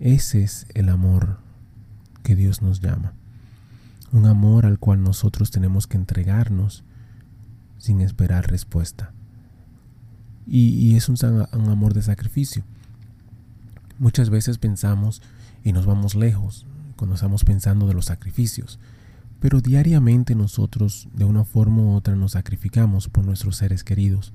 Ese 0.00 0.42
es 0.42 0.66
el 0.74 0.88
amor 0.88 1.38
que 2.22 2.34
Dios 2.36 2.62
nos 2.62 2.80
llama. 2.80 3.12
Un 4.12 4.26
amor 4.26 4.66
al 4.66 4.78
cual 4.78 5.02
nosotros 5.02 5.50
tenemos 5.50 5.86
que 5.86 5.96
entregarnos 5.96 6.84
sin 7.78 8.00
esperar 8.00 8.50
respuesta. 8.50 9.12
Y, 10.46 10.94
es 10.94 11.08
un, 11.08 11.16
un 11.52 11.68
amor 11.70 11.94
de 11.94 12.02
sacrificio. 12.02 12.64
Muchas 13.98 14.28
veces 14.28 14.58
pensamos 14.58 15.22
y 15.62 15.72
nos 15.72 15.86
vamos 15.86 16.14
lejos 16.14 16.66
cuando 16.96 17.14
estamos 17.14 17.44
pensando 17.44 17.86
de 17.86 17.94
los 17.94 18.06
sacrificios. 18.06 18.78
Pero 19.44 19.60
diariamente 19.60 20.34
nosotros 20.34 21.06
de 21.12 21.26
una 21.26 21.44
forma 21.44 21.82
u 21.82 21.92
otra 21.92 22.16
nos 22.16 22.32
sacrificamos 22.32 23.10
por 23.10 23.26
nuestros 23.26 23.58
seres 23.58 23.84
queridos. 23.84 24.32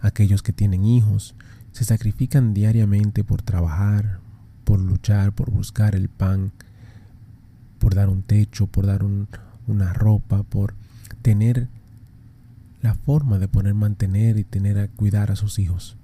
Aquellos 0.00 0.42
que 0.42 0.52
tienen 0.52 0.84
hijos 0.84 1.36
se 1.70 1.84
sacrifican 1.84 2.54
diariamente 2.54 3.22
por 3.22 3.40
trabajar, 3.40 4.18
por 4.64 4.80
luchar, 4.80 5.30
por 5.30 5.52
buscar 5.52 5.94
el 5.94 6.08
pan, 6.08 6.50
por 7.78 7.94
dar 7.94 8.08
un 8.08 8.22
techo, 8.22 8.66
por 8.66 8.86
dar 8.86 9.04
una 9.68 9.92
ropa, 9.92 10.42
por 10.42 10.74
tener 11.22 11.68
la 12.82 12.96
forma 12.96 13.38
de 13.38 13.46
poder 13.46 13.74
mantener 13.74 14.38
y 14.38 14.42
tener 14.42 14.80
a 14.80 14.88
cuidar 14.88 15.30
a 15.30 15.36
sus 15.36 15.60
hijos. 15.60 15.96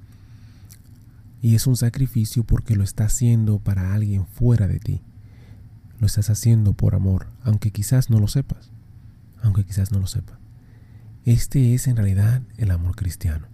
Y 1.42 1.56
es 1.56 1.66
un 1.66 1.76
sacrificio 1.76 2.44
porque 2.44 2.76
lo 2.76 2.84
está 2.84 3.06
haciendo 3.06 3.58
para 3.58 3.94
alguien 3.94 4.26
fuera 4.26 4.68
de 4.68 4.78
ti 4.78 5.00
lo 5.98 6.06
estás 6.06 6.30
haciendo 6.30 6.74
por 6.74 6.94
amor, 6.94 7.26
aunque 7.42 7.70
quizás 7.70 8.10
no 8.10 8.18
lo 8.18 8.28
sepas, 8.28 8.70
aunque 9.42 9.64
quizás 9.64 9.92
no 9.92 9.98
lo 9.98 10.06
sepas. 10.06 10.38
Este 11.24 11.74
es 11.74 11.86
en 11.86 11.96
realidad 11.96 12.42
el 12.56 12.70
amor 12.70 12.96
cristiano. 12.96 13.48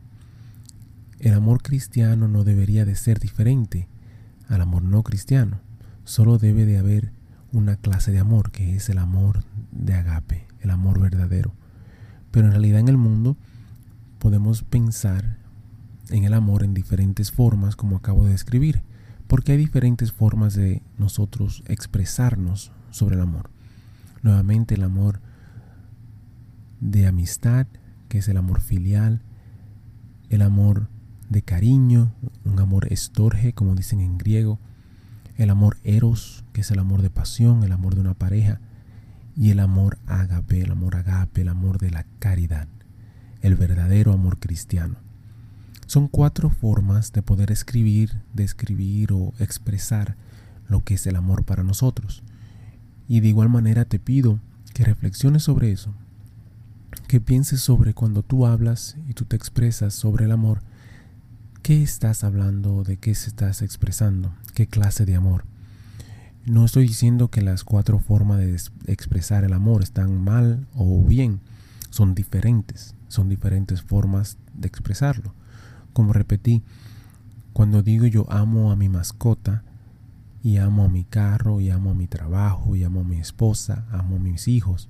El 1.18 1.34
amor 1.34 1.62
cristiano 1.62 2.28
no 2.28 2.44
debería 2.44 2.84
de 2.84 2.96
ser 2.96 3.20
diferente 3.20 3.88
al 4.48 4.60
amor 4.62 4.82
no 4.82 5.02
cristiano. 5.02 5.60
Solo 6.04 6.38
debe 6.38 6.64
de 6.64 6.78
haber 6.78 7.12
una 7.52 7.76
clase 7.76 8.10
de 8.10 8.18
amor 8.18 8.50
que 8.50 8.74
es 8.74 8.88
el 8.88 8.98
amor 8.98 9.44
de 9.70 9.94
agape, 9.94 10.46
el 10.60 10.70
amor 10.70 10.98
verdadero. 10.98 11.54
Pero 12.30 12.46
en 12.46 12.52
realidad 12.52 12.80
en 12.80 12.88
el 12.88 12.96
mundo 12.96 13.36
podemos 14.18 14.62
pensar 14.62 15.36
en 16.10 16.24
el 16.24 16.34
amor 16.34 16.64
en 16.64 16.74
diferentes 16.74 17.30
formas 17.30 17.76
como 17.76 17.96
acabo 17.96 18.24
de 18.24 18.32
describir, 18.32 18.82
porque 19.30 19.52
hay 19.52 19.58
diferentes 19.58 20.10
formas 20.10 20.54
de 20.54 20.82
nosotros 20.98 21.62
expresarnos 21.68 22.72
sobre 22.90 23.14
el 23.14 23.20
amor. 23.20 23.48
Nuevamente 24.22 24.74
el 24.74 24.82
amor 24.82 25.20
de 26.80 27.06
amistad, 27.06 27.68
que 28.08 28.18
es 28.18 28.28
el 28.28 28.36
amor 28.36 28.60
filial, 28.60 29.22
el 30.30 30.42
amor 30.42 30.88
de 31.28 31.42
cariño, 31.42 32.12
un 32.44 32.58
amor 32.58 32.92
estorge, 32.92 33.52
como 33.52 33.76
dicen 33.76 34.00
en 34.00 34.18
griego, 34.18 34.58
el 35.36 35.50
amor 35.50 35.76
eros, 35.84 36.44
que 36.52 36.62
es 36.62 36.70
el 36.72 36.80
amor 36.80 37.00
de 37.00 37.10
pasión, 37.10 37.62
el 37.62 37.70
amor 37.70 37.94
de 37.94 38.00
una 38.00 38.14
pareja, 38.14 38.58
y 39.36 39.50
el 39.50 39.60
amor 39.60 39.98
agape, 40.08 40.62
el 40.62 40.72
amor 40.72 40.96
agape, 40.96 41.42
el 41.42 41.48
amor 41.50 41.78
de 41.78 41.92
la 41.92 42.04
caridad, 42.18 42.66
el 43.42 43.54
verdadero 43.54 44.12
amor 44.12 44.40
cristiano. 44.40 44.96
Son 45.90 46.06
cuatro 46.06 46.50
formas 46.50 47.12
de 47.12 47.20
poder 47.20 47.50
escribir, 47.50 48.20
describir 48.32 49.12
o 49.12 49.34
expresar 49.40 50.14
lo 50.68 50.84
que 50.84 50.94
es 50.94 51.04
el 51.08 51.16
amor 51.16 51.44
para 51.44 51.64
nosotros. 51.64 52.22
Y 53.08 53.18
de 53.18 53.26
igual 53.26 53.48
manera 53.48 53.84
te 53.84 53.98
pido 53.98 54.38
que 54.72 54.84
reflexiones 54.84 55.42
sobre 55.42 55.72
eso, 55.72 55.92
que 57.08 57.20
pienses 57.20 57.60
sobre 57.60 57.92
cuando 57.92 58.22
tú 58.22 58.46
hablas 58.46 58.94
y 59.08 59.14
tú 59.14 59.24
te 59.24 59.34
expresas 59.34 59.92
sobre 59.92 60.26
el 60.26 60.30
amor, 60.30 60.62
qué 61.60 61.82
estás 61.82 62.22
hablando, 62.22 62.84
de 62.84 62.96
qué 62.96 63.12
se 63.16 63.28
estás 63.28 63.60
expresando, 63.60 64.32
qué 64.54 64.68
clase 64.68 65.04
de 65.06 65.16
amor. 65.16 65.44
No 66.46 66.66
estoy 66.66 66.86
diciendo 66.86 67.32
que 67.32 67.42
las 67.42 67.64
cuatro 67.64 67.98
formas 67.98 68.38
de 68.38 68.56
expresar 68.86 69.42
el 69.42 69.54
amor 69.54 69.82
están 69.82 70.22
mal 70.22 70.68
o 70.72 71.02
bien, 71.02 71.40
son 71.90 72.14
diferentes, 72.14 72.94
son 73.08 73.28
diferentes 73.28 73.82
formas 73.82 74.38
de 74.54 74.68
expresarlo. 74.68 75.34
Como 75.92 76.12
repetí, 76.12 76.62
cuando 77.52 77.82
digo 77.82 78.06
yo 78.06 78.30
amo 78.30 78.72
a 78.72 78.76
mi 78.76 78.88
mascota, 78.88 79.62
y 80.42 80.56
amo 80.56 80.84
a 80.84 80.88
mi 80.88 81.04
carro, 81.04 81.60
y 81.60 81.70
amo 81.70 81.90
a 81.90 81.94
mi 81.94 82.06
trabajo, 82.06 82.76
y 82.76 82.84
amo 82.84 83.00
a 83.00 83.04
mi 83.04 83.18
esposa, 83.18 83.86
amo 83.90 84.16
a 84.16 84.20
mis 84.20 84.48
hijos, 84.48 84.88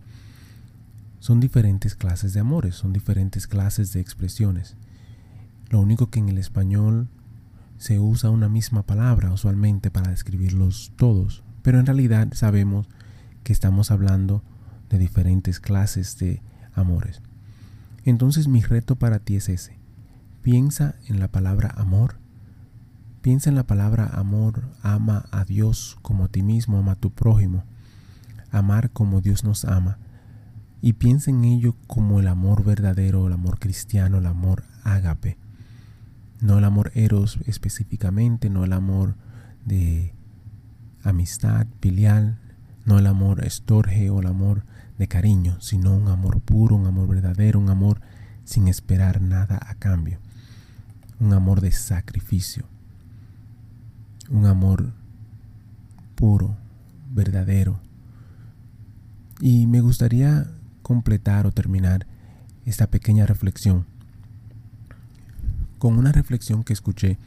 son 1.19 1.41
diferentes 1.41 1.95
clases 1.95 2.33
de 2.33 2.41
amores, 2.41 2.77
son 2.77 2.93
diferentes 2.93 3.47
clases 3.47 3.93
de 3.93 4.01
expresiones. 4.01 4.77
Lo 5.69 5.81
único 5.81 6.09
que 6.09 6.19
en 6.19 6.29
el 6.29 6.39
español 6.39 7.09
se 7.79 7.99
usa 7.99 8.31
una 8.31 8.49
misma 8.49 8.83
palabra 8.83 9.33
usualmente 9.33 9.91
para 9.91 10.11
describirlos 10.11 10.93
todos, 10.97 11.43
pero 11.63 11.79
en 11.79 11.87
realidad 11.87 12.29
sabemos 12.33 12.87
que 13.43 13.53
estamos 13.53 13.91
hablando 13.91 14.43
de 14.89 14.99
diferentes 14.99 15.61
clases 15.61 16.19
de 16.19 16.43
amores. 16.75 17.23
Entonces 18.05 18.49
mi 18.49 18.63
reto 18.63 18.97
para 18.97 19.19
ti 19.19 19.37
es 19.37 19.49
ese. 19.49 19.79
Piensa 20.43 20.95
en 21.07 21.21
la 21.21 21.29
palabra 21.29 21.73
amor. 21.77 22.17
Piensa 23.23 23.51
en 23.51 23.57
la 23.57 23.67
palabra 23.67 24.07
amor, 24.07 24.63
ama 24.83 25.27
a 25.31 25.45
Dios 25.45 25.99
como 26.03 26.25
a 26.25 26.29
ti 26.29 26.43
mismo, 26.43 26.79
ama 26.79 26.93
a 26.93 26.97
tu 26.97 27.11
prójimo. 27.11 27.65
Amar 28.51 28.91
como 28.91 29.21
Dios 29.21 29.45
nos 29.45 29.65
ama. 29.65 29.99
Y 30.81 30.95
piensa 30.95 31.31
en 31.31 31.45
ello 31.45 31.77
como 31.87 32.21
el 32.21 32.29
amor 32.29 32.65
verdadero, 32.65 33.27
el 33.27 33.35
amor 33.35 33.59
cristiano, 33.59 34.19
el 34.19 34.27
amor 34.27 34.65
ágape 34.83 35.37
no 36.41 36.59
el 36.59 36.65
amor 36.65 36.91
eros 36.95 37.39
específicamente, 37.47 38.51
no 38.51 38.65
el 38.65 38.73
amor 38.73 39.15
de 39.65 40.15
amistad 41.03 41.67
filial, 41.81 42.39
no 42.85 42.99
el 42.99 43.07
amor 43.07 43.45
estorge 43.45 44.11
o 44.11 44.21
el 44.21 44.27
amor 44.27 44.65
de 44.99 45.07
cariño, 45.07 45.61
sino 45.61 45.95
un 45.95 46.09
amor 46.09 46.41
puro, 46.41 46.77
un 46.77 46.87
amor 46.87 47.09
verdadero, 47.09 47.59
un 47.59 47.71
amor 47.71 48.01
sin 48.45 48.69
esperar 48.69 49.21
nada 49.21 49.61
a 49.63 49.75
cambio, 49.75 50.19
un 51.21 51.33
amor 51.33 51.61
de 51.61 51.71
sacrificio, 51.71 52.65
un 54.31 54.47
amor 54.47 54.93
puro, 56.15 56.57
verdadero. 57.13 57.79
Y 59.41 59.67
me 59.67 59.81
gustaría 59.81 60.51
completar 60.83 61.47
o 61.47 61.53
terminar 61.53 62.07
esta 62.65 62.89
pequeña 62.89 63.27
reflexión 63.27 63.87
con 65.79 65.99
una 65.99 66.13
reflexión 66.13 66.63
que 66.63 66.73
escuché 66.73 67.19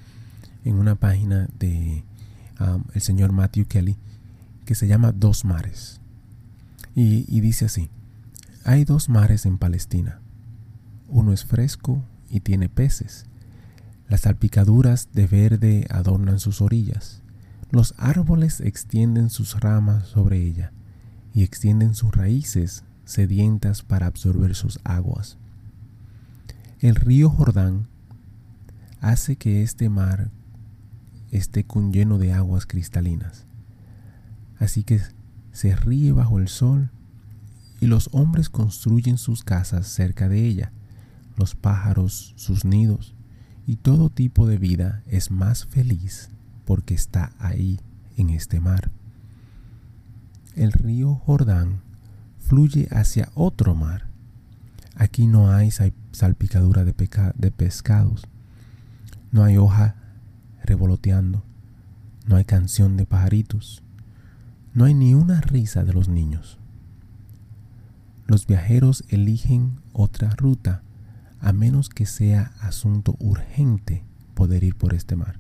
en 0.64 0.76
una 0.76 0.96
página 0.96 1.48
de 1.58 2.04
um, 2.60 2.84
el 2.94 3.02
señor 3.02 3.32
Matthew 3.32 3.66
Kelly 3.66 3.98
que 4.66 4.76
se 4.76 4.88
llama 4.88 5.12
Dos 5.12 5.44
Mares. 5.44 6.00
Y, 6.96 7.26
y 7.28 7.42
dice 7.42 7.66
así, 7.66 7.90
hay 8.64 8.86
dos 8.86 9.10
mares 9.10 9.46
en 9.46 9.58
Palestina. 9.58 10.20
Uno 11.10 11.34
es 11.34 11.44
fresco 11.44 12.04
y 12.30 12.40
tiene 12.40 12.70
peces. 12.70 13.26
Las 14.10 14.22
salpicaduras 14.22 15.10
de 15.14 15.28
verde 15.28 15.88
adornan 15.90 16.40
sus 16.40 16.62
orillas. 16.62 17.22
Los 17.72 17.96
árboles 17.98 18.60
extienden 18.60 19.30
sus 19.30 19.60
ramas 19.60 20.08
sobre 20.08 20.46
ella 20.46 20.72
y 21.34 21.44
extienden 21.44 21.96
sus 21.96 22.14
raíces 22.14 22.84
sedientas 23.06 23.82
para 23.82 24.06
absorber 24.06 24.56
sus 24.56 24.80
aguas. 24.84 25.38
El 26.80 26.96
río 26.96 27.30
Jordán 27.30 27.88
hace 29.00 29.38
que 29.38 29.64
este 29.64 29.90
mar 29.90 30.30
esté 31.32 31.64
con 31.64 31.92
lleno 31.92 32.20
de 32.20 32.34
aguas 32.34 32.66
cristalinas. 32.66 33.46
Así 34.60 34.84
que 34.84 35.02
se 35.52 35.76
ríe 35.76 36.12
bajo 36.12 36.40
el 36.40 36.48
sol 36.50 36.92
y 37.80 37.88
los 37.88 38.10
hombres 38.12 38.50
construyen 38.50 39.18
sus 39.18 39.44
casas 39.44 39.88
cerca 39.88 40.30
de 40.30 40.46
ella, 40.46 40.72
los 41.36 41.56
pájaros 41.56 42.34
sus 42.38 42.66
nidos 42.66 43.16
y 43.66 43.78
todo 43.78 44.10
tipo 44.10 44.48
de 44.48 44.58
vida 44.58 45.04
es 45.08 45.32
más 45.32 45.66
feliz 45.66 46.30
porque 46.66 46.94
está 46.94 47.34
ahí 47.40 47.80
en 48.18 48.30
este 48.30 48.60
mar. 48.60 48.92
El 50.56 50.72
río 50.72 51.16
Jordán 51.16 51.82
fluye 52.40 52.88
hacia 52.92 53.30
otro 53.34 53.76
mar. 53.76 54.08
Aquí 54.96 55.28
no 55.28 55.52
hay 55.52 55.72
salpicadura 56.12 56.84
de, 56.84 56.94
de 57.36 57.52
pescados, 57.52 58.28
no 59.32 59.44
hay 59.44 59.58
hoja 59.58 59.96
revoloteando, 60.64 61.44
no 62.28 62.36
hay 62.36 62.46
canción 62.46 62.96
de 62.96 63.06
pajaritos, 63.06 63.82
no 64.74 64.86
hay 64.86 64.94
ni 64.94 65.16
una 65.16 65.42
risa 65.42 65.84
de 65.84 65.94
los 65.94 66.10
niños. 66.10 66.60
Los 68.28 68.46
viajeros 68.46 69.04
eligen 69.10 69.80
otra 69.94 70.30
ruta 70.32 70.84
a 71.44 71.52
menos 71.52 71.90
que 71.90 72.06
sea 72.06 72.54
asunto 72.62 73.18
urgente 73.20 74.06
poder 74.34 74.64
ir 74.64 74.76
por 74.76 74.94
este 74.94 75.18
mar. 75.18 75.40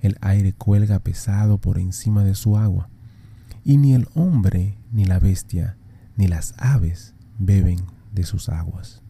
El 0.00 0.18
aire 0.20 0.52
cuelga 0.52 0.98
pesado 0.98 1.58
por 1.58 1.78
encima 1.78 2.24
de 2.24 2.34
su 2.34 2.58
agua, 2.58 2.90
y 3.64 3.76
ni 3.76 3.94
el 3.94 4.08
hombre, 4.14 4.76
ni 4.92 5.04
la 5.04 5.20
bestia, 5.20 5.76
ni 6.16 6.26
las 6.26 6.52
aves 6.58 7.14
beben 7.38 7.78
de 8.12 8.24
sus 8.24 8.48
aguas. 8.48 9.02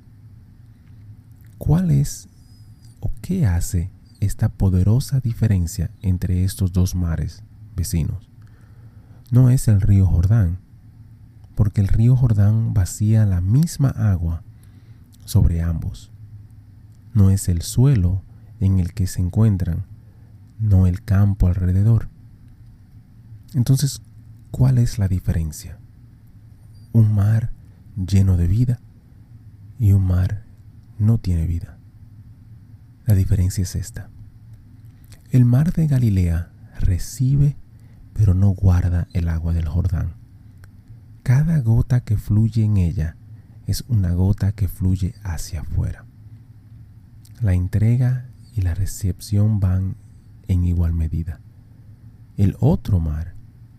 ¿Cuál 1.57 1.91
es 1.91 2.29
¿O 3.01 3.11
qué 3.23 3.47
hace 3.47 3.91
esta 4.21 4.51
poderosa 4.51 5.21
diferencia 5.21 5.91
entre 6.03 6.45
estos 6.45 6.73
dos 6.73 6.95
mares 6.95 7.43
vecinos? 7.77 8.31
No 9.31 9.49
es 9.49 9.69
el 9.69 9.81
río 9.81 10.07
Jordán, 10.07 10.59
porque 11.55 11.81
el 11.81 11.89
río 11.89 12.15
Jordán 12.15 12.75
vacía 12.75 13.25
la 13.25 13.41
misma 13.41 13.89
agua 13.89 14.43
sobre 15.25 15.63
ambos. 15.63 16.11
No 17.13 17.31
es 17.31 17.49
el 17.49 17.63
suelo 17.63 18.23
en 18.61 18.81
el 18.81 18.93
que 18.93 19.07
se 19.07 19.21
encuentran, 19.21 19.85
no 20.59 20.87
el 20.87 21.03
campo 21.03 21.47
alrededor. 21.47 22.09
Entonces, 23.55 24.03
¿cuál 24.51 24.79
es 24.79 24.99
la 24.99 25.09
diferencia? 25.09 25.79
Un 26.93 27.15
mar 27.15 27.53
lleno 27.97 28.37
de 28.37 28.47
vida 28.47 28.81
y 29.79 29.93
un 29.93 30.07
mar 30.07 30.45
no 30.99 31.19
tiene 31.19 31.47
vida. 31.47 31.79
La 33.07 33.15
diferencia 33.15 33.63
es 33.63 33.75
esta. 33.75 34.11
El 35.31 35.45
mar 35.45 35.73
de 35.73 35.87
Galilea 35.87 36.51
recibe 36.81 37.57
pero 38.15 38.33
no 38.33 38.51
guarda 38.51 39.09
el 39.13 39.29
agua 39.29 39.53
del 39.53 39.69
Jordán. 39.69 40.15
Cada 41.23 41.61
gota 41.61 42.01
que 42.01 42.17
fluye 42.17 42.65
en 42.65 42.79
ella 42.79 43.17
es 43.67 43.85
una 43.89 44.13
gota 44.13 44.53
que 44.53 44.69
fluye 44.69 45.15
hacia 45.23 45.61
afuera. 45.61 46.05
La 47.41 47.55
entrega 47.55 48.27
y 48.55 48.63
la 48.63 48.75
recepción 48.75 49.61
van 49.61 49.97
en 50.49 50.65
igual 50.65 50.93
medida. 50.93 51.41
El 52.37 52.57
otro 52.61 53.01
mar 53.01 53.35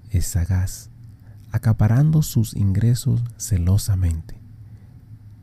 es 0.09 0.25
sagaz, 0.25 0.89
acaparando 1.51 2.21
sus 2.21 2.55
ingresos 2.55 3.21
celosamente. 3.37 4.39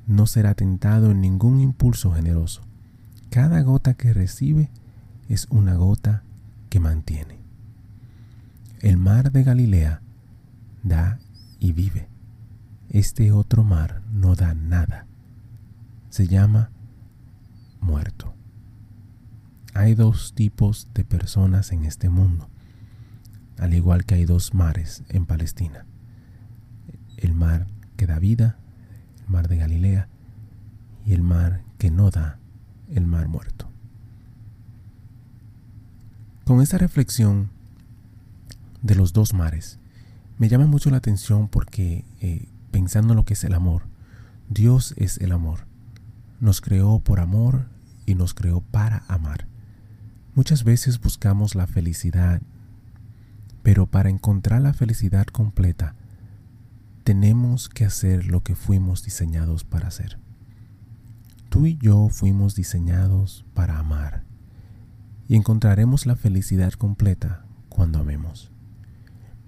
No 0.07 0.27
será 0.27 0.55
tentado 0.55 1.11
en 1.11 1.21
ningún 1.21 1.61
impulso 1.61 2.13
generoso 2.13 2.63
cada 3.33 3.63
gota 3.63 3.95
que 3.95 4.13
recibe 4.13 4.69
es 5.31 5.47
una 5.49 5.75
gota 5.77 6.23
que 6.69 6.81
mantiene. 6.81 7.39
El 8.81 8.99
mar 8.99 9.33
de 9.33 9.43
Galilea 9.43 10.03
da 10.83 11.19
y 11.59 11.73
vive. 11.73 12.12
Este 12.93 13.33
otro 13.33 13.65
mar 13.65 14.03
no 14.13 14.35
da 14.35 14.53
nada. 14.53 15.07
Se 16.11 16.29
llama 16.29 16.71
muerto. 17.81 18.35
Hay 19.73 19.95
dos 19.95 20.35
tipos 20.35 20.89
de 20.93 21.03
personas 21.03 21.73
en 21.73 21.87
este 21.87 22.11
mundo, 22.11 22.51
al 23.59 23.73
igual 23.73 24.05
que 24.05 24.17
hay 24.17 24.27
dos 24.27 24.53
mares 24.53 25.05
en 25.09 25.25
Palestina. 25.25 25.87
El 27.17 27.33
mar 27.33 27.67
que 27.97 28.07
da 28.07 28.19
vida, 28.19 28.59
el 29.23 29.29
mar 29.33 29.49
de 29.49 29.57
Galilea, 29.57 30.09
y 31.07 31.15
el 31.15 31.23
mar 31.23 31.63
que 31.79 31.91
no 31.91 32.11
da, 32.11 32.39
el 32.91 33.07
mar 33.07 33.27
muerto. 33.27 33.71
Con 36.45 36.61
esta 36.61 36.77
reflexión 36.77 37.49
de 38.83 38.97
los 38.97 39.15
dos 39.15 39.33
mares, 39.33 39.79
me 40.37 40.51
llama 40.51 40.67
mucho 40.67 40.91
la 40.91 40.99
atención 40.99 41.49
porque 41.49 42.05
eh, 42.21 42.52
pensando 42.73 43.13
en 43.13 43.19
lo 43.19 43.25
que 43.25 43.35
es 43.35 43.45
el 43.45 43.55
amor, 43.55 43.85
Dios 44.49 44.95
es 44.97 45.19
el 45.19 45.31
amor. 45.31 45.67
Nos 46.41 46.61
creó 46.61 46.99
por 46.99 47.21
amor 47.21 47.67
y 48.07 48.17
nos 48.17 48.35
creó 48.35 48.61
para 48.61 49.05
amar. 49.07 49.47
Muchas 50.35 50.65
veces 50.65 51.01
buscamos 51.01 51.55
la 51.55 51.69
felicidad, 51.69 52.43
pero 53.63 53.87
para 53.87 54.11
encontrar 54.11 54.61
la 54.61 54.73
felicidad 54.73 55.27
completa, 55.27 55.95
tenemos 57.05 57.69
que 57.69 57.85
hacer 57.85 58.27
lo 58.27 58.43
que 58.43 58.57
fuimos 58.57 59.05
diseñados 59.05 59.63
para 59.65 59.89
hacer. 59.89 60.19
Tú 61.49 61.67
y 61.67 61.77
yo 61.77 62.09
fuimos 62.09 62.55
diseñados 62.55 63.45
para 63.55 63.79
amar 63.79 64.25
y 65.29 65.37
encontraremos 65.37 66.07
la 66.07 66.17
felicidad 66.17 66.73
completa 66.73 67.45
cuando 67.69 67.99
amemos. 67.99 68.51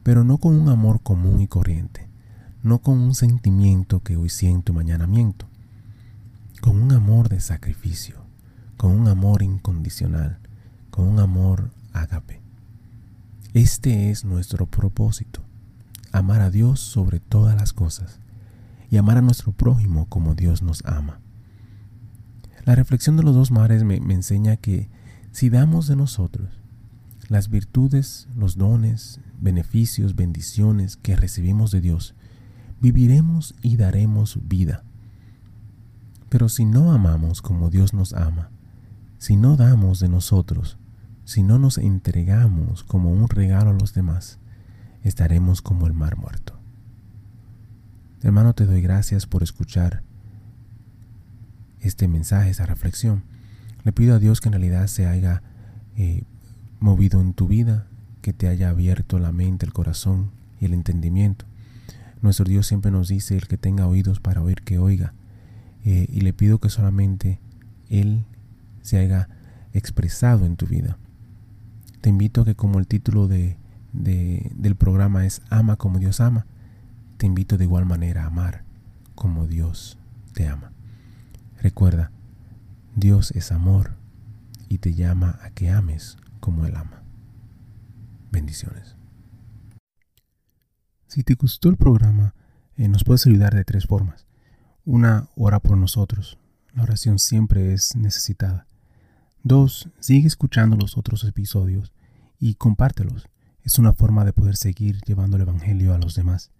Pero 0.02 0.22
no 0.22 0.38
con 0.38 0.54
un 0.54 0.68
amor 0.68 1.02
común 1.02 1.40
y 1.40 1.48
corriente, 1.48 2.08
no 2.64 2.78
con 2.78 2.98
un 2.98 3.14
sentimiento 3.14 4.00
que 4.00 4.16
hoy 4.16 4.30
siento 4.30 4.72
y 4.72 4.74
mañana 4.74 5.06
miento, 5.06 5.46
con 6.62 6.80
un 6.80 6.92
amor 6.92 7.28
de 7.28 7.40
sacrificio, 7.40 8.24
con 8.78 8.90
un 8.90 9.06
amor 9.06 9.42
incondicional, 9.42 10.38
con 10.90 11.06
un 11.06 11.20
amor 11.20 11.70
ágape. 11.92 12.40
Este 13.52 14.10
es 14.10 14.24
nuestro 14.24 14.64
propósito, 14.64 15.42
amar 16.10 16.40
a 16.40 16.50
Dios 16.50 16.80
sobre 16.80 17.20
todas 17.20 17.54
las 17.54 17.74
cosas 17.74 18.18
y 18.90 18.96
amar 18.96 19.18
a 19.18 19.22
nuestro 19.22 19.52
prójimo 19.52 20.06
como 20.08 20.34
Dios 20.34 20.62
nos 20.62 20.82
ama. 20.86 21.20
La 22.64 22.74
reflexión 22.74 23.18
de 23.18 23.24
los 23.24 23.34
dos 23.34 23.50
mares 23.50 23.84
me, 23.84 24.00
me 24.00 24.14
enseña 24.14 24.56
que 24.56 24.88
si 25.32 25.50
damos 25.50 25.86
de 25.86 25.96
nosotros 25.96 26.48
las 27.28 27.50
virtudes, 27.50 28.26
los 28.34 28.56
dones, 28.56 29.20
beneficios, 29.38 30.16
bendiciones 30.16 30.96
que 30.96 31.14
recibimos 31.14 31.70
de 31.70 31.82
Dios, 31.82 32.14
viviremos 32.84 33.54
y 33.62 33.78
daremos 33.78 34.38
vida. 34.46 34.84
Pero 36.28 36.50
si 36.50 36.66
no 36.66 36.92
amamos 36.92 37.40
como 37.40 37.70
Dios 37.70 37.94
nos 37.94 38.12
ama, 38.12 38.50
si 39.16 39.36
no 39.36 39.56
damos 39.56 40.00
de 40.00 40.10
nosotros, 40.10 40.76
si 41.24 41.42
no 41.42 41.58
nos 41.58 41.78
entregamos 41.78 42.84
como 42.84 43.10
un 43.10 43.26
regalo 43.30 43.70
a 43.70 43.72
los 43.72 43.94
demás, 43.94 44.38
estaremos 45.02 45.62
como 45.62 45.86
el 45.86 45.94
mar 45.94 46.18
muerto. 46.18 46.60
Hermano, 48.22 48.54
te 48.54 48.66
doy 48.66 48.82
gracias 48.82 49.24
por 49.24 49.42
escuchar 49.42 50.02
este 51.80 52.06
mensaje, 52.06 52.50
esta 52.50 52.66
reflexión. 52.66 53.22
Le 53.82 53.92
pido 53.92 54.14
a 54.14 54.18
Dios 54.18 54.42
que 54.42 54.50
en 54.50 54.54
realidad 54.54 54.88
se 54.88 55.06
haya 55.06 55.42
eh, 55.96 56.24
movido 56.80 57.22
en 57.22 57.32
tu 57.32 57.48
vida, 57.48 57.86
que 58.20 58.34
te 58.34 58.46
haya 58.46 58.68
abierto 58.68 59.18
la 59.18 59.32
mente, 59.32 59.64
el 59.64 59.72
corazón 59.72 60.32
y 60.60 60.66
el 60.66 60.74
entendimiento. 60.74 61.46
Nuestro 62.24 62.46
Dios 62.46 62.66
siempre 62.66 62.90
nos 62.90 63.08
dice, 63.08 63.36
el 63.36 63.46
que 63.46 63.58
tenga 63.58 63.86
oídos 63.86 64.18
para 64.18 64.40
oír, 64.40 64.62
que 64.62 64.78
oiga. 64.78 65.12
Eh, 65.84 66.06
y 66.08 66.22
le 66.22 66.32
pido 66.32 66.58
que 66.58 66.70
solamente 66.70 67.38
Él 67.90 68.24
se 68.80 68.96
haya 68.96 69.28
expresado 69.74 70.46
en 70.46 70.56
tu 70.56 70.66
vida. 70.66 70.96
Te 72.00 72.08
invito 72.08 72.40
a 72.40 72.44
que 72.46 72.54
como 72.54 72.78
el 72.78 72.86
título 72.86 73.28
de, 73.28 73.58
del 73.92 74.74
programa 74.74 75.26
es 75.26 75.42
Ama 75.50 75.76
como 75.76 75.98
Dios 75.98 76.18
ama, 76.22 76.46
te 77.18 77.26
invito 77.26 77.58
de 77.58 77.64
igual 77.64 77.84
manera 77.84 78.22
a 78.22 78.28
amar 78.28 78.64
como 79.14 79.46
Dios 79.46 79.98
te 80.32 80.48
ama. 80.48 80.72
Recuerda, 81.60 82.10
Dios 82.96 83.32
es 83.32 83.52
amor 83.52 83.96
y 84.70 84.78
te 84.78 84.94
llama 84.94 85.38
a 85.42 85.50
que 85.50 85.68
ames 85.68 86.16
como 86.40 86.64
Él 86.64 86.74
ama. 86.74 87.02
Bendiciones. 88.32 88.96
Si 91.14 91.22
te 91.22 91.34
gustó 91.34 91.68
el 91.68 91.76
programa, 91.76 92.34
eh, 92.76 92.88
nos 92.88 93.04
puedes 93.04 93.24
ayudar 93.24 93.54
de 93.54 93.64
tres 93.64 93.86
formas. 93.86 94.26
Una, 94.84 95.28
ora 95.36 95.60
por 95.60 95.78
nosotros. 95.78 96.38
La 96.72 96.82
oración 96.82 97.20
siempre 97.20 97.72
es 97.72 97.94
necesitada. 97.94 98.66
Dos, 99.44 99.88
sigue 100.00 100.26
escuchando 100.26 100.76
los 100.76 100.98
otros 100.98 101.22
episodios 101.22 101.92
y 102.40 102.56
compártelos. 102.56 103.28
Es 103.62 103.78
una 103.78 103.92
forma 103.92 104.24
de 104.24 104.32
poder 104.32 104.56
seguir 104.56 104.98
llevando 105.06 105.36
el 105.36 105.42
Evangelio 105.42 105.94
a 105.94 105.98
los 105.98 106.16
demás. 106.16 106.50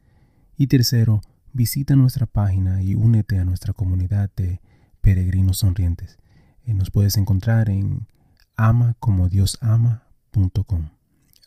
Y 0.56 0.68
tercero, 0.68 1.20
visita 1.52 1.96
nuestra 1.96 2.26
página 2.26 2.80
y 2.80 2.94
únete 2.94 3.40
a 3.40 3.44
nuestra 3.44 3.72
comunidad 3.72 4.30
de 4.36 4.60
peregrinos 5.00 5.58
sonrientes. 5.58 6.20
Eh, 6.64 6.74
nos 6.74 6.92
puedes 6.92 7.16
encontrar 7.16 7.70
en 7.70 8.06
amacomodiosama.com. 8.54 10.90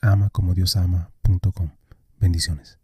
Amacomodiosama.com. 0.01 1.69
Bendiciones. 2.19 2.79